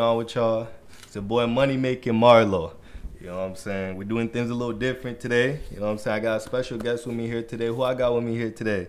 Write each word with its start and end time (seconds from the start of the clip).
going 0.00 0.12
on 0.12 0.16
with 0.16 0.34
y'all? 0.34 0.66
It's 1.02 1.14
your 1.14 1.20
boy 1.20 1.46
Money 1.46 1.76
Making 1.76 2.14
Marlo. 2.14 2.72
You 3.20 3.26
know 3.26 3.36
what 3.36 3.48
I'm 3.50 3.54
saying? 3.54 3.98
We're 3.98 4.04
doing 4.04 4.30
things 4.30 4.48
a 4.48 4.54
little 4.54 4.72
different 4.72 5.20
today. 5.20 5.60
You 5.70 5.78
know 5.78 5.86
what 5.86 5.92
I'm 5.92 5.98
saying? 5.98 6.16
I 6.16 6.20
got 6.20 6.36
a 6.38 6.40
special 6.40 6.78
guest 6.78 7.06
with 7.06 7.14
me 7.14 7.26
here 7.26 7.42
today. 7.42 7.66
Who 7.66 7.82
I 7.82 7.92
got 7.92 8.14
with 8.14 8.24
me 8.24 8.34
here 8.34 8.50
today? 8.50 8.88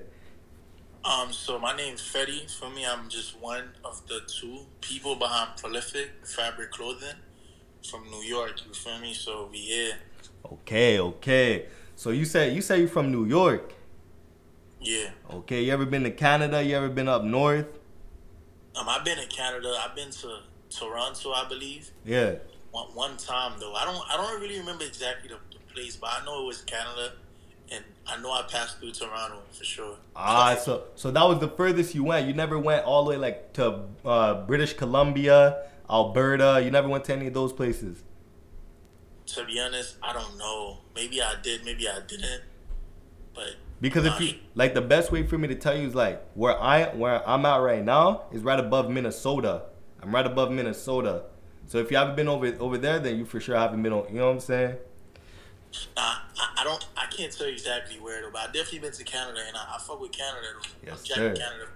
Um, 1.03 1.33
so 1.33 1.59
my 1.59 1.75
name's 1.75 2.01
Fetty. 2.01 2.49
For 2.57 2.69
me, 2.69 2.85
I'm 2.85 3.09
just 3.09 3.37
one 3.41 3.71
of 3.83 4.07
the 4.07 4.21
two 4.25 4.59
people 4.79 5.17
behind 5.17 5.57
Prolific 5.57 6.11
Fabric 6.23 6.71
Clothing 6.71 7.17
from 7.89 8.09
New 8.09 8.23
York. 8.23 8.65
You 8.65 8.73
feel 8.73 8.97
me? 8.99 9.13
So 9.13 9.49
we 9.51 9.57
here. 9.57 9.95
Okay, 10.49 10.97
okay. 10.97 11.65
So 11.97 12.11
you 12.11 12.23
said 12.23 12.55
you 12.55 12.61
say 12.61 12.79
you're 12.79 12.87
from 12.87 13.11
New 13.11 13.25
York. 13.25 13.73
Yeah. 14.79 15.09
Okay, 15.29 15.61
you 15.65 15.73
ever 15.73 15.85
been 15.85 16.03
to 16.03 16.11
Canada? 16.11 16.63
You 16.63 16.77
ever 16.77 16.87
been 16.87 17.09
up 17.09 17.25
north? 17.25 17.67
Um, 18.77 18.87
I've 18.87 19.03
been 19.03 19.19
in 19.19 19.27
Canada. 19.27 19.75
I've 19.77 19.93
been 19.93 20.11
to 20.11 20.39
Toronto, 20.71 21.31
I 21.33 21.47
believe. 21.47 21.91
Yeah. 22.05 22.35
One, 22.71 22.87
one 22.95 23.17
time 23.17 23.53
though, 23.59 23.73
I 23.73 23.85
don't 23.85 24.01
I 24.09 24.17
don't 24.17 24.41
really 24.41 24.57
remember 24.57 24.85
exactly 24.85 25.29
the, 25.29 25.37
the 25.51 25.59
place, 25.73 25.97
but 25.97 26.09
I 26.11 26.25
know 26.25 26.43
it 26.43 26.45
was 26.47 26.61
Canada, 26.61 27.13
and 27.71 27.83
I 28.07 28.19
know 28.21 28.31
I 28.31 28.43
passed 28.43 28.79
through 28.79 28.91
Toronto 28.91 29.41
for 29.51 29.63
sure. 29.65 29.97
Ah, 30.15 30.55
so 30.55 30.85
so 30.95 31.11
that 31.11 31.23
was 31.23 31.39
the 31.39 31.49
furthest 31.49 31.93
you 31.93 32.05
went. 32.05 32.27
You 32.27 32.33
never 32.33 32.57
went 32.57 32.85
all 32.85 33.03
the 33.03 33.11
way 33.11 33.17
like 33.17 33.53
to 33.53 33.81
uh, 34.05 34.45
British 34.45 34.73
Columbia, 34.73 35.63
Alberta. 35.89 36.61
You 36.63 36.71
never 36.71 36.87
went 36.87 37.03
to 37.05 37.13
any 37.13 37.27
of 37.27 37.33
those 37.33 37.51
places. 37.51 38.03
To 39.27 39.45
be 39.45 39.59
honest, 39.59 39.95
I 40.01 40.13
don't 40.13 40.37
know. 40.37 40.79
Maybe 40.95 41.21
I 41.21 41.35
did, 41.41 41.63
maybe 41.65 41.87
I 41.87 41.99
didn't. 42.07 42.41
But 43.33 43.55
Because 43.79 44.05
if 44.05 44.19
you 44.19 44.35
like 44.55 44.73
the 44.73 44.81
best 44.81 45.11
way 45.11 45.25
for 45.25 45.37
me 45.37 45.47
to 45.49 45.55
tell 45.55 45.77
you 45.77 45.87
is 45.87 45.95
like 45.95 46.21
where 46.35 46.57
I 46.57 46.85
where 46.95 47.27
I'm 47.27 47.45
at 47.45 47.57
right 47.57 47.83
now 47.83 48.23
is 48.31 48.43
right 48.43 48.59
above 48.59 48.89
Minnesota. 48.89 49.63
I'm 50.01 50.13
right 50.13 50.25
above 50.25 50.51
Minnesota. 50.51 51.23
So 51.67 51.77
if 51.77 51.91
you 51.91 51.97
haven't 51.97 52.15
been 52.15 52.27
over 52.27 52.55
over 52.59 52.77
there, 52.77 52.99
then 52.99 53.17
you 53.17 53.25
for 53.25 53.39
sure 53.39 53.55
haven't 53.55 53.81
been 53.81 53.93
on. 53.93 54.07
You 54.09 54.19
know 54.19 54.27
what 54.27 54.33
I'm 54.33 54.39
saying? 54.39 54.75
Nah, 55.95 56.01
I, 56.01 56.55
I 56.57 56.63
don't. 56.63 56.85
I 56.97 57.05
can't 57.05 57.31
tell 57.31 57.47
you 57.47 57.53
exactly 57.53 57.99
where 57.99 58.21
though, 58.21 58.31
but 58.31 58.41
I 58.41 58.45
definitely 58.47 58.79
been 58.79 58.91
to 58.91 59.03
Canada, 59.03 59.39
and 59.47 59.55
I, 59.55 59.75
I 59.75 59.79
fuck 59.79 60.01
with 60.01 60.11
Canada. 60.11 60.47
Though. 60.53 60.89
Yes, 60.91 60.99
I'm 60.99 61.15
sir. 61.15 61.35
Canada. 61.35 61.67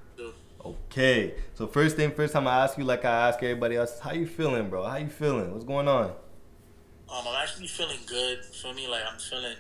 Okay. 0.66 1.36
So 1.54 1.68
first 1.68 1.96
thing 1.96 2.12
first, 2.12 2.34
time 2.34 2.48
I'm 2.48 2.64
ask 2.64 2.78
you 2.78 2.84
like 2.84 3.06
I 3.06 3.30
ask 3.30 3.42
everybody 3.44 3.76
else, 3.76 4.00
how 4.00 4.14
you 4.14 4.26
feeling, 4.26 4.70
bro? 4.70 4.84
How 4.84 4.98
you 4.98 5.10
feeling? 5.10 5.52
What's 5.52 5.64
going 5.64 5.88
on? 5.88 6.06
Um, 6.06 7.24
I'm 7.28 7.36
actually 7.42 7.68
feeling 7.68 8.00
good. 8.08 8.44
Feel 8.44 8.74
me? 8.74 8.88
Like 8.88 9.04
I'm 9.10 9.20
feeling, 9.20 9.56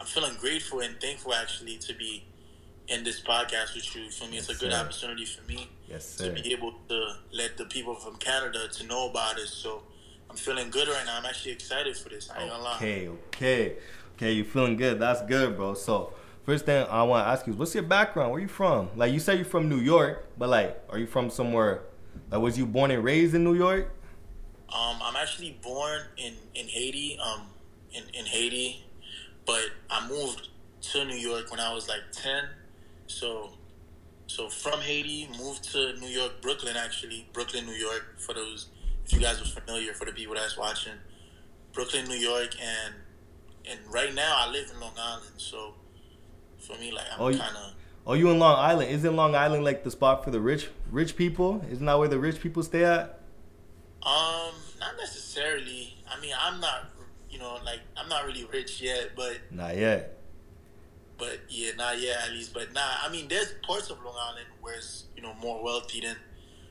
I'm 0.00 0.06
feeling 0.06 0.32
grateful 0.40 0.80
and 0.80 0.98
thankful 1.00 1.34
actually 1.34 1.76
to 1.76 1.94
be 1.94 2.24
in 2.90 3.04
this 3.04 3.20
podcast 3.20 3.74
with 3.74 3.94
you. 3.94 4.10
For 4.10 4.26
me, 4.26 4.38
it's 4.38 4.48
Yes, 4.48 4.56
a 4.56 4.60
good 4.60 4.72
sir. 4.72 4.78
opportunity 4.80 5.24
for 5.24 5.42
me 5.46 5.68
Yes, 5.88 6.16
to 6.16 6.30
be 6.30 6.52
able 6.52 6.74
to 6.88 7.14
let 7.32 7.56
the 7.56 7.64
people 7.66 7.94
from 7.94 8.16
Canada 8.16 8.68
to 8.68 8.86
know 8.86 9.08
about 9.10 9.38
it. 9.38 9.46
So 9.48 9.82
I'm 10.28 10.36
feeling 10.36 10.70
good 10.70 10.88
right 10.88 11.04
now. 11.06 11.18
I'm 11.18 11.24
actually 11.24 11.52
excited 11.52 11.96
for 11.96 12.08
this. 12.08 12.28
I 12.30 12.42
ain't 12.42 12.50
gonna 12.50 12.62
lie. 12.62 12.76
Okay, 12.76 13.08
okay, 13.08 13.76
okay. 14.16 14.32
You 14.32 14.44
feeling 14.44 14.76
good? 14.76 14.98
That's 15.00 15.22
good, 15.22 15.56
bro. 15.56 15.74
So 15.74 16.12
first 16.44 16.66
thing 16.66 16.86
I 16.90 17.02
want 17.04 17.24
to 17.24 17.28
ask 17.30 17.46
you 17.46 17.52
is, 17.52 17.58
what's 17.58 17.74
your 17.74 17.84
background? 17.84 18.32
Where 18.32 18.40
you 18.40 18.48
from? 18.48 18.90
Like 18.96 19.12
you 19.12 19.20
say 19.20 19.36
you're 19.36 19.44
from 19.44 19.68
New 19.68 19.78
York, 19.80 20.26
but 20.36 20.48
like, 20.48 20.82
are 20.90 20.98
you 20.98 21.06
from 21.06 21.30
somewhere? 21.30 21.82
Like, 22.30 22.40
was 22.40 22.58
you 22.58 22.66
born 22.66 22.90
and 22.90 23.02
raised 23.04 23.34
in 23.34 23.44
New 23.44 23.54
York? 23.54 23.92
Um, 24.72 24.98
I'm 25.02 25.16
actually 25.16 25.58
born 25.62 26.02
in, 26.16 26.34
in 26.54 26.66
Haiti, 26.68 27.18
um, 27.20 27.42
in, 27.92 28.04
in 28.14 28.24
Haiti, 28.24 28.84
but 29.46 29.64
I 29.90 30.08
moved 30.08 30.48
to 30.92 31.04
New 31.04 31.16
York 31.16 31.50
when 31.50 31.58
I 31.58 31.72
was 31.74 31.88
like 31.88 32.02
ten. 32.12 32.44
So, 33.10 33.50
so 34.26 34.48
from 34.48 34.80
Haiti, 34.80 35.28
moved 35.38 35.64
to 35.72 35.94
New 36.00 36.06
York, 36.08 36.40
Brooklyn 36.40 36.76
actually, 36.76 37.26
Brooklyn, 37.32 37.66
New 37.66 37.72
York. 37.74 38.18
For 38.18 38.34
those, 38.34 38.68
if 39.04 39.12
you 39.12 39.20
guys 39.20 39.40
are 39.40 39.44
familiar, 39.44 39.92
for 39.92 40.04
the 40.04 40.12
people 40.12 40.34
that's 40.34 40.56
watching, 40.56 40.92
Brooklyn, 41.72 42.06
New 42.06 42.16
York, 42.16 42.54
and 42.60 42.94
and 43.68 43.78
right 43.92 44.14
now 44.14 44.34
I 44.38 44.50
live 44.50 44.70
in 44.72 44.80
Long 44.80 44.94
Island. 44.98 45.32
So, 45.36 45.74
for 46.58 46.76
me, 46.78 46.92
like 46.92 47.04
I'm 47.12 47.20
Oh, 47.20 47.30
kind 47.36 47.56
of 47.56 47.74
Oh, 48.06 48.14
you 48.14 48.30
in 48.30 48.38
Long 48.38 48.58
Island? 48.58 48.90
Isn't 48.90 49.14
Long 49.14 49.34
Island 49.34 49.62
like 49.64 49.84
the 49.84 49.90
spot 49.90 50.24
for 50.24 50.30
the 50.30 50.40
rich 50.40 50.68
rich 50.90 51.16
people? 51.16 51.62
Isn't 51.70 51.84
that 51.86 51.98
where 51.98 52.08
the 52.08 52.18
rich 52.18 52.40
people 52.40 52.62
stay 52.62 52.84
at? 52.84 53.18
um 54.02 54.54
not 54.80 54.96
necessarily. 54.98 55.94
I 56.10 56.18
mean, 56.20 56.32
I'm 56.40 56.58
not, 56.60 56.88
you 57.30 57.38
know, 57.38 57.58
like 57.64 57.80
I'm 57.96 58.08
not 58.08 58.24
really 58.24 58.44
rich 58.52 58.80
yet, 58.80 59.10
but 59.16 59.36
Not 59.50 59.76
yet. 59.76 60.16
But 61.20 61.40
yeah, 61.48 61.72
not 61.76 62.00
yet 62.00 62.16
at 62.24 62.32
least. 62.32 62.52
But 62.52 62.72
nah, 62.72 62.80
I 63.04 63.10
mean, 63.12 63.28
there's 63.28 63.54
parts 63.62 63.90
of 63.90 64.02
Long 64.02 64.16
Island 64.18 64.46
where 64.60 64.74
it's 64.74 65.04
you 65.14 65.22
know 65.22 65.34
more 65.34 65.62
wealthy 65.62 66.00
than, 66.00 66.16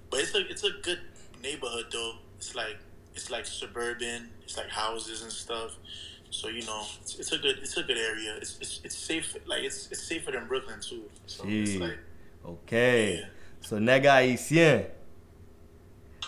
but 0.10 0.20
it's 0.20 0.36
a 0.36 0.46
it's 0.50 0.64
a 0.66 0.72
good 0.82 1.00
neighborhood 1.42 1.86
though. 1.92 2.16
It's 2.38 2.56
like 2.56 2.78
it's 3.16 3.30
like 3.30 3.46
suburban. 3.46 4.30
It's 4.44 4.58
like 4.58 4.70
houses 4.70 5.22
and 5.22 5.32
stuff. 5.32 5.78
So 6.32 6.48
you 6.48 6.66
know, 6.66 6.84
it's, 7.02 7.20
it's 7.20 7.32
a 7.32 7.38
good 7.38 7.60
it's 7.60 7.78
a 7.78 7.84
good 7.84 7.98
area. 7.98 8.36
It's, 8.42 8.58
it's 8.60 8.82
it's 8.84 8.98
safe. 8.98 9.38
Like 9.46 9.64
it's 9.64 9.90
it's 9.92 10.04
safer 10.04 10.32
than 10.32 10.48
Brooklyn 10.48 10.80
too. 10.82 11.04
So 11.28 11.44
it's 11.48 11.76
like 11.76 12.00
Okay. 12.46 13.20
Yeah. 13.20 13.26
So 13.62 13.78
nega 13.78 14.22
haitian. 14.22 14.86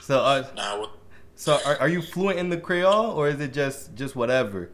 So 0.02 0.20
uh, 0.20 0.48
nah, 0.56 0.86
so 1.36 1.59
are, 1.66 1.78
are 1.80 1.90
you 1.90 2.02
fluent 2.02 2.38
in 2.38 2.50
the 2.50 2.58
Creole 2.58 3.12
or 3.12 3.28
is 3.28 3.40
it 3.40 3.53
just 3.53 3.96
just 3.96 4.16
whatever? 4.16 4.70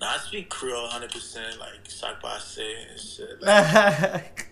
Nah. 0.00 0.14
I 0.14 0.18
speak 0.18 0.48
Creole 0.48 0.86
hundred 0.88 1.10
percent. 1.10 1.58
Like 1.58 1.88
sac 1.88 2.20
passe 2.20 2.74
and 2.90 3.00
shit. 3.00 3.42
Like, 3.42 4.48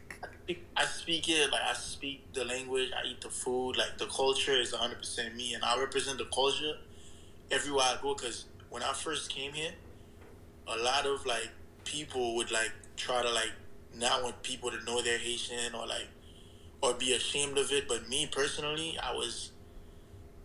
I 0.77 0.85
speak 0.85 1.29
it 1.29 1.51
like 1.51 1.63
I 1.69 1.73
speak 1.73 2.33
the 2.33 2.45
language. 2.45 2.91
I 2.97 3.09
eat 3.09 3.21
the 3.21 3.31
food. 3.31 3.77
Like 3.77 3.99
the 3.99 4.07
culture 4.07 4.59
is 4.59 4.73
100 4.73 4.99
percent 4.99 5.35
me, 5.35 5.55
and 5.55 5.65
I 5.65 5.79
represent 5.79 6.19
the 6.19 6.27
culture 6.27 6.75
everywhere 7.51 7.85
I 7.85 7.99
go. 8.01 8.15
Because 8.15 8.45
when 8.71 8.83
I 8.83 8.93
first 8.93 9.31
came 9.31 9.53
here, 9.53 9.73
a 10.69 10.77
lot 10.79 11.07
of 11.07 11.27
like 11.27 11.51
people 11.85 12.37
would 12.37 12.51
like 12.51 12.73
try 12.97 13.23
to 13.23 13.31
like 13.31 13.53
not 13.95 14.23
want 14.23 14.43
people 14.43 14.71
to 14.71 14.83
know 14.85 15.03
they're 15.03 15.19
Haitian 15.19 15.75
or 15.75 15.87
like 15.87 16.09
or 16.83 16.95
be 16.95 17.13
ashamed 17.13 17.59
of 17.59 17.73
it. 17.73 17.89
But 17.89 18.09
me 18.09 18.29
personally, 18.31 18.99
I 19.03 19.13
was 19.13 19.51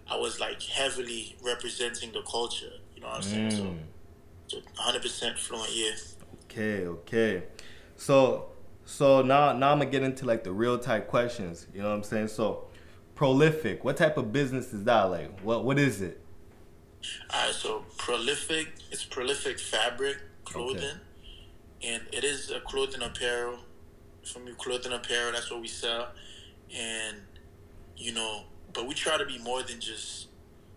I 0.09 0.17
was 0.17 0.39
like 0.39 0.61
heavily 0.63 1.35
representing 1.43 2.11
the 2.11 2.21
culture. 2.21 2.73
You 2.95 3.01
know 3.01 3.07
what 3.07 3.17
I'm 3.17 3.21
saying? 3.23 3.49
Mm. 3.49 3.57
So, 3.57 3.57
so 3.57 3.75
100 4.53 5.01
percent 5.01 5.37
fluent. 5.37 5.69
Yeah. 5.73 5.91
Okay, 6.45 6.85
okay. 6.85 7.43
So 7.95 8.47
so 8.85 9.21
now 9.21 9.53
now 9.53 9.71
I'm 9.71 9.79
gonna 9.79 9.89
get 9.89 10.03
into 10.03 10.25
like 10.25 10.43
the 10.43 10.51
real 10.51 10.77
type 10.77 11.07
questions. 11.07 11.67
You 11.73 11.81
know 11.81 11.89
what 11.89 11.95
I'm 11.95 12.03
saying? 12.03 12.27
So 12.29 12.67
prolific. 13.15 13.83
What 13.83 13.97
type 13.97 14.17
of 14.17 14.31
business 14.33 14.73
is 14.73 14.83
that? 14.85 15.03
Like 15.03 15.39
what 15.41 15.63
what 15.63 15.79
is 15.79 16.01
it? 16.01 16.19
Alright, 17.33 17.53
so 17.53 17.85
prolific. 17.97 18.67
It's 18.91 19.03
prolific 19.03 19.59
fabric 19.59 20.17
clothing, 20.43 20.99
and 21.83 22.03
it 22.11 22.23
is 22.23 22.51
a 22.51 22.59
clothing 22.59 23.01
apparel. 23.01 23.59
From 24.23 24.45
you 24.45 24.53
clothing 24.53 24.91
apparel, 24.91 25.31
that's 25.31 25.49
what 25.49 25.61
we 25.61 25.67
sell, 25.67 26.09
and 26.75 27.17
you 27.97 28.13
know, 28.13 28.43
but 28.73 28.87
we 28.87 28.93
try 28.93 29.17
to 29.17 29.25
be 29.25 29.39
more 29.39 29.63
than 29.63 29.79
just 29.79 30.27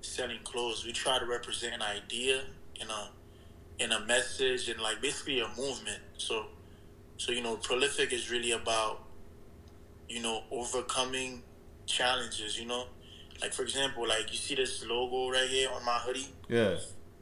selling 0.00 0.38
clothes. 0.44 0.84
We 0.84 0.92
try 0.92 1.18
to 1.18 1.26
represent 1.26 1.74
an 1.74 1.82
idea 1.82 2.42
and 2.80 2.90
a 2.90 3.10
and 3.80 3.92
a 3.92 4.00
message 4.06 4.68
and 4.68 4.80
like 4.80 5.00
basically 5.00 5.40
a 5.40 5.48
movement. 5.48 6.00
So, 6.16 6.46
so 7.16 7.32
you 7.32 7.42
know, 7.42 7.56
prolific 7.56 8.12
is 8.12 8.30
really 8.30 8.52
about 8.52 9.02
you 10.08 10.22
know 10.22 10.42
overcoming 10.50 11.42
challenges. 11.86 12.58
You 12.58 12.66
know, 12.66 12.86
like 13.40 13.52
for 13.52 13.62
example, 13.62 14.06
like 14.06 14.30
you 14.30 14.38
see 14.38 14.54
this 14.54 14.84
logo 14.86 15.30
right 15.30 15.48
here 15.48 15.68
on 15.74 15.84
my 15.84 15.98
hoodie 15.98 16.28
Yeah. 16.48 16.76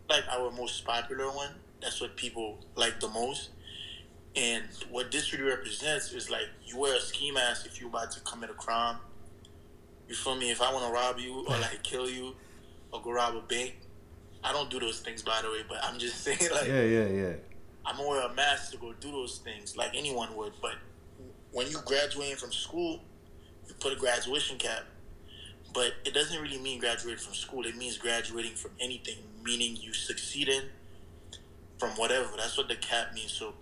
like 0.09 0.25
our 0.31 0.51
most 0.51 0.85
popular 0.85 1.27
one. 1.31 1.55
That's 1.81 2.01
what 2.01 2.17
people 2.17 2.59
like 2.77 3.01
the 3.01 3.09
most. 3.09 3.51
And 4.35 4.65
what 4.91 5.11
this 5.13 5.33
really 5.33 5.45
represents 5.51 6.13
is 6.13 6.31
like 6.31 6.47
you 6.65 6.79
wear 6.79 6.97
a 6.97 7.01
ski 7.01 7.31
mask 7.33 7.67
if 7.67 7.81
you're 7.81 7.91
about 7.91 8.11
to 8.13 8.21
commit 8.21 8.51
a 8.51 8.55
crime. 8.55 8.97
You 10.09 10.15
feel 10.15 10.37
me? 10.37 10.51
If 10.51 10.61
I 10.63 10.73
want 10.73 10.87
to 10.87 10.93
rob 10.93 11.19
you 11.19 11.41
or 11.47 11.57
like 11.59 11.83
kill 11.83 12.09
you 12.09 12.35
or 12.93 13.03
go 13.03 13.13
rob 13.13 13.37
a 13.37 13.41
bank, 13.41 13.77
I 14.45 14.53
don't 14.53 14.71
do 14.71 14.81
those 14.81 15.01
things 15.01 15.23
by 15.23 15.41
the 15.43 15.49
way. 15.49 15.63
But 15.69 15.79
I'm 15.83 15.99
just 15.99 16.21
saying 16.25 16.39
like 16.53 16.67
Yeah, 16.69 16.83
yeah, 16.83 17.07
yeah. 17.09 17.33
I'm 17.85 17.97
gonna 17.97 18.09
wear 18.09 18.27
a 18.27 18.35
mask 18.35 18.73
to 18.73 18.79
go 18.79 18.93
do 18.93 19.11
those 19.11 19.39
things 19.39 19.77
like 19.77 19.91
anyone 19.95 20.35
would. 20.37 20.53
But 20.61 20.75
when 21.51 21.69
you 21.71 21.79
graduating 21.85 22.37
from 22.37 22.53
school, 22.53 23.01
you 23.69 23.75
put 23.81 23.93
a 23.93 23.97
graduation 23.97 24.59
cap. 24.59 24.85
But 25.75 25.95
it 26.05 26.13
doesn't 26.13 26.41
really 26.41 26.59
mean 26.59 26.79
graduating 26.81 27.25
from 27.25 27.35
school. 27.35 27.65
It 27.67 27.77
means 27.77 27.97
graduating 27.97 28.53
from 28.55 28.73
anything, 28.79 29.17
meaning 29.43 29.77
you 29.77 29.95
succeeded 29.95 30.65
from 31.79 31.91
whatever. 31.91 32.29
That's 32.37 32.57
what 32.59 32.69
the 32.69 32.77
cap 32.77 33.15
means. 33.15 33.33
So 33.33 33.55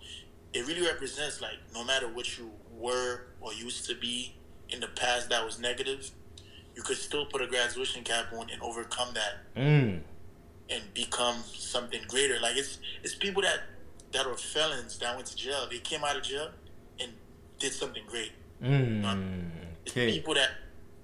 it 0.53 0.67
really 0.67 0.85
represents 0.85 1.41
like 1.41 1.55
no 1.73 1.83
matter 1.85 2.07
what 2.07 2.37
you 2.37 2.51
were 2.77 3.27
or 3.39 3.53
used 3.53 3.87
to 3.89 3.95
be 3.95 4.35
in 4.69 4.81
the 4.81 4.87
past 4.87 5.29
that 5.29 5.43
was 5.45 5.57
negative, 5.59 6.11
you 6.75 6.83
could 6.83 6.97
still 6.97 7.25
put 7.25 7.41
a 7.41 7.47
graduation 7.47 8.03
cap 8.03 8.25
on 8.33 8.49
and 8.49 8.61
overcome 8.61 9.13
that 9.13 9.33
Mm. 9.55 10.01
And 10.71 10.81
become 10.93 11.37
something 11.53 12.01
greater. 12.07 12.39
Like 12.39 12.55
it's 12.57 12.79
it's 13.03 13.15
people 13.15 13.41
that 13.43 13.59
that 14.13 14.25
are 14.25 14.35
felons 14.35 14.97
that 14.99 15.15
went 15.15 15.27
to 15.27 15.35
jail. 15.35 15.67
They 15.69 15.79
came 15.79 16.03
out 16.03 16.15
of 16.17 16.23
jail 16.23 16.49
and 16.99 17.11
did 17.59 17.71
something 17.73 18.03
great. 18.07 18.31
Mm. 18.63 19.49
It's 19.85 19.91
Okay. 19.91 20.11
people 20.11 20.33
that 20.35 20.49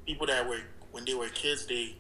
people 0.06 0.28
that 0.28 0.48
were 0.48 0.62
when 0.92 1.06
they 1.06 1.14
were 1.14 1.30
kids, 1.30 1.66
they 1.66 1.96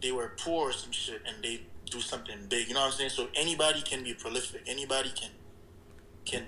they 0.00 0.12
were 0.12 0.32
poor 0.38 0.68
or 0.70 0.72
some 0.72 0.92
shit, 0.92 1.22
and 1.26 1.42
they 1.42 1.62
do 1.90 2.00
something 2.00 2.36
big. 2.48 2.68
You 2.68 2.74
know 2.74 2.80
what 2.80 2.86
I'm 2.86 2.92
saying? 2.92 3.10
So 3.10 3.28
anybody 3.34 3.82
can 3.82 4.02
be 4.02 4.14
prolific. 4.14 4.62
Anybody 4.66 5.10
can 5.14 5.30
can 6.24 6.44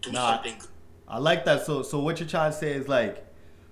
do 0.00 0.12
Nah. 0.12 0.34
something. 0.34 0.56
I 1.08 1.18
like 1.18 1.44
that. 1.44 1.64
So 1.66 1.82
so 1.82 1.98
what 2.00 2.20
you're 2.20 2.28
trying 2.28 2.52
to 2.52 2.56
say 2.56 2.72
is 2.72 2.88
like 2.88 3.24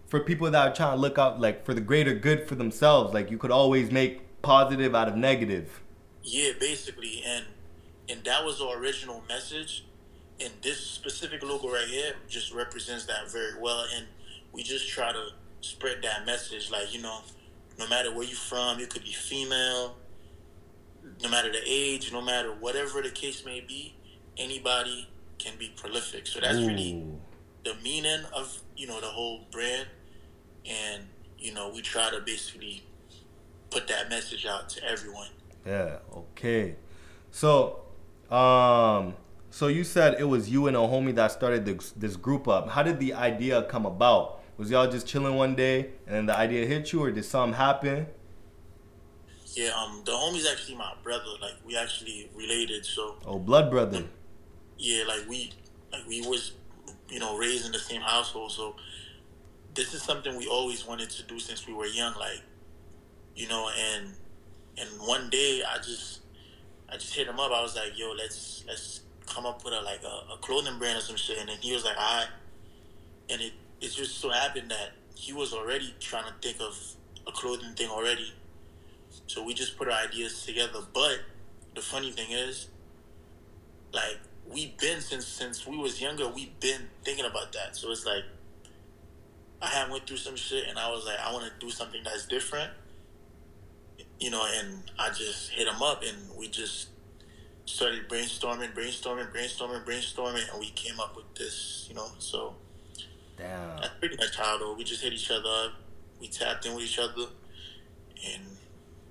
for 0.07 0.21
people 0.21 0.51
that 0.51 0.69
are 0.69 0.75
trying 0.75 0.97
to 0.97 1.01
look 1.01 1.19
out 1.19 1.41
like 1.41 1.65
for 1.65 1.75
the 1.75 1.81
greater 1.81 2.15
good 2.15 2.47
for 2.49 2.55
themselves, 2.55 3.15
like 3.15 3.31
you 3.31 3.39
could 3.39 3.51
always 3.51 3.91
make 3.91 4.21
positive 4.43 4.95
out 4.95 5.09
of 5.09 5.17
negative. 5.17 5.81
Yeah, 6.23 6.53
basically, 6.59 7.23
and 7.27 7.45
and 8.09 8.25
that 8.25 8.45
was 8.45 8.59
the 8.59 8.69
original 8.69 9.23
message. 9.29 9.85
And 10.41 10.53
this 10.63 10.81
specific 10.81 11.43
logo 11.43 11.69
right 11.69 11.87
here 11.87 12.15
just 12.29 12.53
represents 12.53 13.07
that 13.07 13.31
very 13.31 13.61
well. 13.61 13.85
And 13.95 14.07
we 14.53 14.63
just 14.63 14.89
try 14.89 15.13
to 15.13 15.29
spread 15.61 16.03
that 16.03 16.27
message, 16.27 16.71
like 16.71 16.93
you 16.93 17.01
know, 17.01 17.21
no 17.79 17.89
matter 17.89 18.15
where 18.15 18.25
you're 18.25 18.37
from, 18.37 18.79
you 18.79 18.87
could 18.87 19.05
be 19.05 19.13
female, 19.13 19.97
no 21.23 21.29
matter 21.31 21.51
the 21.51 21.63
age, 21.65 22.13
no 22.13 22.21
matter 22.21 22.53
whatever 22.53 23.03
the 23.03 23.11
case 23.11 23.45
may 23.45 23.61
be, 23.61 23.95
anybody 24.37 25.09
can 25.39 25.57
be 25.59 25.73
prolific. 25.77 26.27
So 26.27 26.41
that's 26.41 26.59
really 26.59 27.05
the 27.65 27.75
meaning 27.83 28.21
of 28.35 28.61
you 28.77 28.87
know 28.87 29.01
the 29.01 29.07
whole 29.07 29.47
brand, 29.51 29.87
and 30.67 31.05
you 31.39 31.53
know 31.55 31.71
we 31.71 31.83
try 31.83 32.11
to 32.11 32.21
basically 32.21 32.85
put 33.73 33.89
that 33.89 34.09
message 34.11 34.47
out 34.47 34.69
to 34.71 34.85
everyone. 34.85 35.29
Yeah, 35.67 35.99
okay. 36.15 36.77
So 37.31 37.81
um 38.31 39.15
so 39.51 39.67
you 39.69 39.85
said 39.85 40.17
it 40.19 40.25
was 40.25 40.49
you 40.51 40.67
and 40.67 40.77
a 40.77 40.81
homie 40.81 41.15
that 41.15 41.31
started 41.33 41.65
this, 41.67 41.91
this 41.93 42.17
group 42.17 42.49
up. 42.49 42.71
How 42.71 42.83
did 42.83 42.99
the 42.99 43.13
idea 43.15 43.63
come 43.65 43.85
about? 43.87 44.41
Was 44.57 44.71
y'all 44.71 44.91
just 44.91 45.07
chilling 45.07 45.35
one 45.37 45.55
day 45.55 45.91
and 46.07 46.15
then 46.17 46.27
the 46.27 46.37
idea 46.37 46.65
hit 46.67 46.93
you 46.93 47.03
or 47.03 47.11
did 47.11 47.25
something 47.25 47.55
happen? 47.57 48.07
Yeah, 49.55 49.71
um, 49.77 50.03
the 50.07 50.13
homie's 50.13 50.47
actually 50.51 50.77
my 50.77 50.93
brother. 51.03 51.25
Like 51.41 51.55
we 51.67 51.77
actually 51.77 52.31
related. 52.35 52.87
So 52.87 53.17
Oh, 53.27 53.39
blood 53.39 53.71
brother. 53.71 54.05
yeah, 54.79 55.05
like 55.07 55.29
we, 55.29 55.53
like 55.93 56.07
we 56.09 56.27
was, 56.27 56.53
you 57.11 57.19
know, 57.21 57.37
raised 57.37 57.67
in 57.67 57.73
the 57.73 57.79
same 57.79 58.01
household. 58.01 58.53
So 58.53 58.77
this 59.75 59.93
is 59.93 60.03
something 60.03 60.37
we 60.39 60.47
always 60.47 60.87
wanted 60.87 61.11
to 61.11 61.23
do 61.25 61.39
since 61.39 61.67
we 61.67 61.75
were 61.75 61.85
young. 61.87 62.15
Like, 62.15 62.41
you 63.35 63.49
know, 63.49 63.71
and 63.95 64.09
and 64.79 64.89
one 65.01 65.31
day 65.31 65.63
I 65.69 65.77
just, 65.79 66.21
I 66.89 66.95
just 66.95 67.15
hit 67.15 67.27
him 67.27 67.39
up. 67.39 67.53
I 67.53 67.63
was 67.63 67.77
like, 67.77 67.99
yo, 67.99 68.13
let's 68.13 68.65
let's 68.67 69.01
come 69.27 69.47
up 69.47 69.65
with 69.65 69.75
a 69.75 69.81
like 69.81 70.03
a, 70.03 70.35
a 70.35 70.39
clothing 70.41 70.79
brand 70.79 70.99
or 70.99 71.01
some 71.01 71.17
shit. 71.17 71.39
And 71.39 71.49
then 71.49 71.59
he 71.61 71.73
was 71.73 71.85
like, 71.85 71.97
all 71.99 72.19
right. 72.21 72.29
And 73.31 73.41
it 73.41 73.53
it 73.81 73.93
just 73.93 74.19
so 74.19 74.31
happened 74.31 74.71
that 74.71 74.93
he 75.15 75.33
was 75.33 75.53
already 75.53 75.95
trying 76.01 76.25
to 76.25 76.35
think 76.41 76.61
of 76.61 76.79
a 77.27 77.33
clothing 77.33 77.75
thing 77.75 77.91
already. 77.91 78.33
So 79.27 79.45
we 79.45 79.55
just 79.55 79.77
put 79.77 79.89
our 79.89 79.99
ideas 80.07 80.45
together. 80.45 80.81
But 80.93 81.21
the 81.75 81.81
funny 81.81 82.11
thing 82.11 82.31
is, 82.31 82.69
like 83.93 84.19
we've 84.51 84.77
been 84.79 85.01
since 85.01 85.27
since 85.27 85.67
we 85.67 85.77
was 85.77 86.01
younger, 86.01 86.29
we've 86.29 86.59
been 86.61 86.89
thinking 87.05 87.25
about 87.25 87.53
that. 87.53 87.77
So 87.77 87.91
it's 87.91 88.07
like 88.07 88.25
I 89.61 89.69
had 89.69 89.91
went 89.91 90.07
through 90.07 90.17
some 90.17 90.37
shit 90.37 90.67
and 90.69 90.79
I 90.79 90.91
was 90.91 91.07
like, 91.07 91.19
I 91.21 91.33
want 91.33 91.45
to 91.45 91.53
do 91.65 91.71
something 91.71 92.03
that's 92.05 92.27
different. 92.27 92.73
You 94.23 94.31
know, 94.31 94.47
and 94.57 94.89
I 95.01 95.09
just 95.09 95.51
hit 95.51 95.67
him 95.67 95.83
up 95.83 96.05
and 96.05 96.17
we 96.39 96.47
just 96.47 96.91
started 97.65 98.09
brainstorming, 98.09 98.73
brainstorming, 98.73 99.33
brainstorming, 99.33 99.85
brainstorming, 99.85 100.49
and 100.49 100.61
we 100.61 100.71
came 100.71 101.01
up 101.01 101.17
with 101.17 101.35
this, 101.35 101.87
you 101.89 101.97
know. 101.97 102.07
So 102.21 102.55
Damn. 103.37 103.79
that's 103.79 103.95
pretty 103.99 104.17
much 104.17 104.37
how 104.37 104.59
though. 104.59 104.75
We 104.75 104.85
just 104.85 105.03
hit 105.03 105.13
each 105.13 105.29
other 105.29 105.49
up, 105.49 105.73
we 106.21 106.29
tapped 106.29 106.65
in 106.65 106.77
with 106.77 106.85
each 106.85 107.01
other, 107.01 107.31
and 108.25 108.45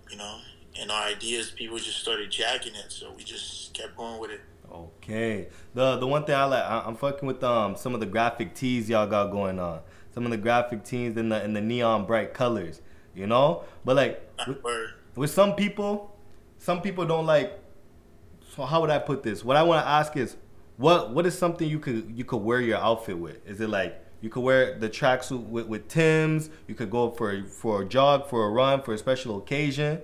you 0.10 0.16
know, 0.16 0.38
and 0.80 0.90
our 0.90 1.08
ideas, 1.08 1.52
people 1.52 1.78
just 1.78 2.00
started 2.00 2.32
jacking 2.32 2.76
it. 2.76 2.90
So 2.94 3.12
we 3.12 3.26
just 3.26 3.74
kept 3.74 3.98
going 3.98 4.18
with 4.18 4.32
it. 4.32 4.40
Okay. 4.72 5.50
The 5.74 5.98
the 5.98 6.08
one 6.08 6.24
thing 6.24 6.36
I 6.36 6.46
like, 6.46 6.64
I, 6.64 6.84
I'm 6.86 6.96
fucking 6.96 7.28
with 7.28 7.44
um 7.44 7.76
some 7.76 7.94
of 7.94 8.00
the 8.00 8.06
graphic 8.06 8.56
tees 8.56 8.90
y'all 8.90 9.08
got 9.08 9.28
going 9.32 9.60
on. 9.60 9.82
Some 10.14 10.24
of 10.24 10.32
the 10.32 10.38
graphic 10.38 10.86
tees 10.86 11.18
in 11.18 11.28
the 11.28 11.44
in 11.44 11.52
the 11.52 11.60
neon 11.60 12.06
bright 12.06 12.34
colors, 12.34 12.80
you 13.14 13.28
know. 13.28 13.66
But 13.84 13.98
like 13.98 14.32
with. 14.64 14.92
With 15.16 15.32
some 15.32 15.56
people, 15.56 16.16
some 16.58 16.82
people 16.82 17.06
don't 17.06 17.26
like. 17.26 17.60
So 18.56 18.64
how 18.64 18.82
would 18.82 18.90
I 18.90 19.00
put 19.00 19.24
this? 19.24 19.44
What 19.44 19.58
I 19.58 19.64
want 19.64 19.84
to 19.84 19.90
ask 19.90 20.16
is, 20.18 20.38
what 20.78 21.12
what 21.12 21.26
is 21.26 21.38
something 21.38 21.68
you 21.68 21.80
could 21.80 22.12
you 22.16 22.24
could 22.26 22.38
wear 22.38 22.62
your 22.62 22.78
outfit 22.78 23.18
with? 23.18 23.46
Is 23.48 23.62
it 23.62 23.70
like 23.70 24.04
you 24.22 24.30
could 24.30 24.42
wear 24.42 24.78
the 24.78 24.90
tracksuit 24.90 25.46
with, 25.48 25.68
with 25.68 25.88
Timbs? 25.88 26.50
You 26.68 26.76
could 26.76 26.90
go 26.90 27.12
for 27.12 27.44
for 27.46 27.82
a 27.82 27.86
jog, 27.86 28.30
for 28.30 28.46
a 28.46 28.50
run, 28.50 28.82
for 28.82 28.94
a 28.94 28.98
special 28.98 29.38
occasion. 29.38 30.02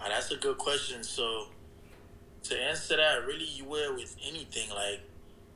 Ah, 0.00 0.06
that's 0.08 0.30
a 0.30 0.36
good 0.36 0.58
question. 0.58 1.02
So 1.02 1.46
to 2.44 2.58
answer 2.58 2.96
that, 2.96 3.26
really, 3.26 3.44
you 3.44 3.64
wear 3.64 3.92
with 3.92 4.16
anything. 4.26 4.70
Like, 4.70 5.00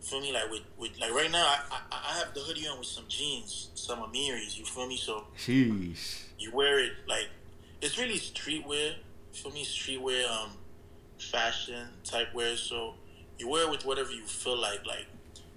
feel 0.00 0.20
me? 0.20 0.32
Like 0.32 0.50
with, 0.50 0.62
with 0.78 0.98
like 1.00 1.12
right 1.12 1.30
now, 1.30 1.44
I, 1.44 1.78
I 1.90 1.98
I 2.10 2.18
have 2.18 2.34
the 2.34 2.40
hoodie 2.40 2.66
on 2.66 2.78
with 2.78 2.88
some 2.88 3.04
jeans, 3.08 3.70
some 3.74 4.00
Amiris. 4.00 4.58
You 4.58 4.64
feel 4.64 4.86
me? 4.86 4.96
So 4.96 5.24
Sheesh. 5.38 6.24
you 6.38 6.52
wear 6.52 6.78
it 6.78 6.92
like 7.06 7.28
it's 7.82 7.98
really 7.98 8.18
streetwear. 8.18 8.94
For 9.32 9.50
me, 9.50 9.64
streetwear, 9.64 10.30
um, 10.30 10.50
fashion 11.18 11.88
type 12.04 12.32
wear. 12.32 12.56
So 12.56 12.94
you 13.38 13.48
wear 13.48 13.64
it 13.64 13.70
with 13.70 13.84
whatever 13.84 14.12
you 14.12 14.22
feel 14.22 14.58
like. 14.58 14.86
Like 14.86 15.06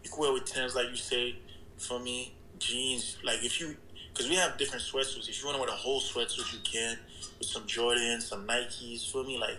you 0.03 0.09
can 0.09 0.19
wear 0.19 0.33
with 0.33 0.45
Timbs, 0.45 0.75
like 0.75 0.89
you 0.89 0.97
say. 0.97 1.37
For 1.77 1.99
me, 1.99 2.33
jeans. 2.57 3.17
Like 3.23 3.43
if 3.43 3.59
you, 3.59 3.75
because 4.11 4.29
we 4.29 4.35
have 4.35 4.57
different 4.57 4.83
sweatsuits. 4.83 5.29
If 5.29 5.39
you 5.39 5.45
want 5.45 5.57
to 5.57 5.61
wear 5.61 5.69
the 5.69 5.75
whole 5.77 6.01
sweatsuit, 6.01 6.51
you 6.51 6.59
can 6.63 6.97
with 7.37 7.47
some 7.47 7.63
Jordans, 7.63 8.23
some 8.23 8.47
Nikes. 8.47 9.11
For 9.11 9.23
me? 9.23 9.37
Like 9.37 9.57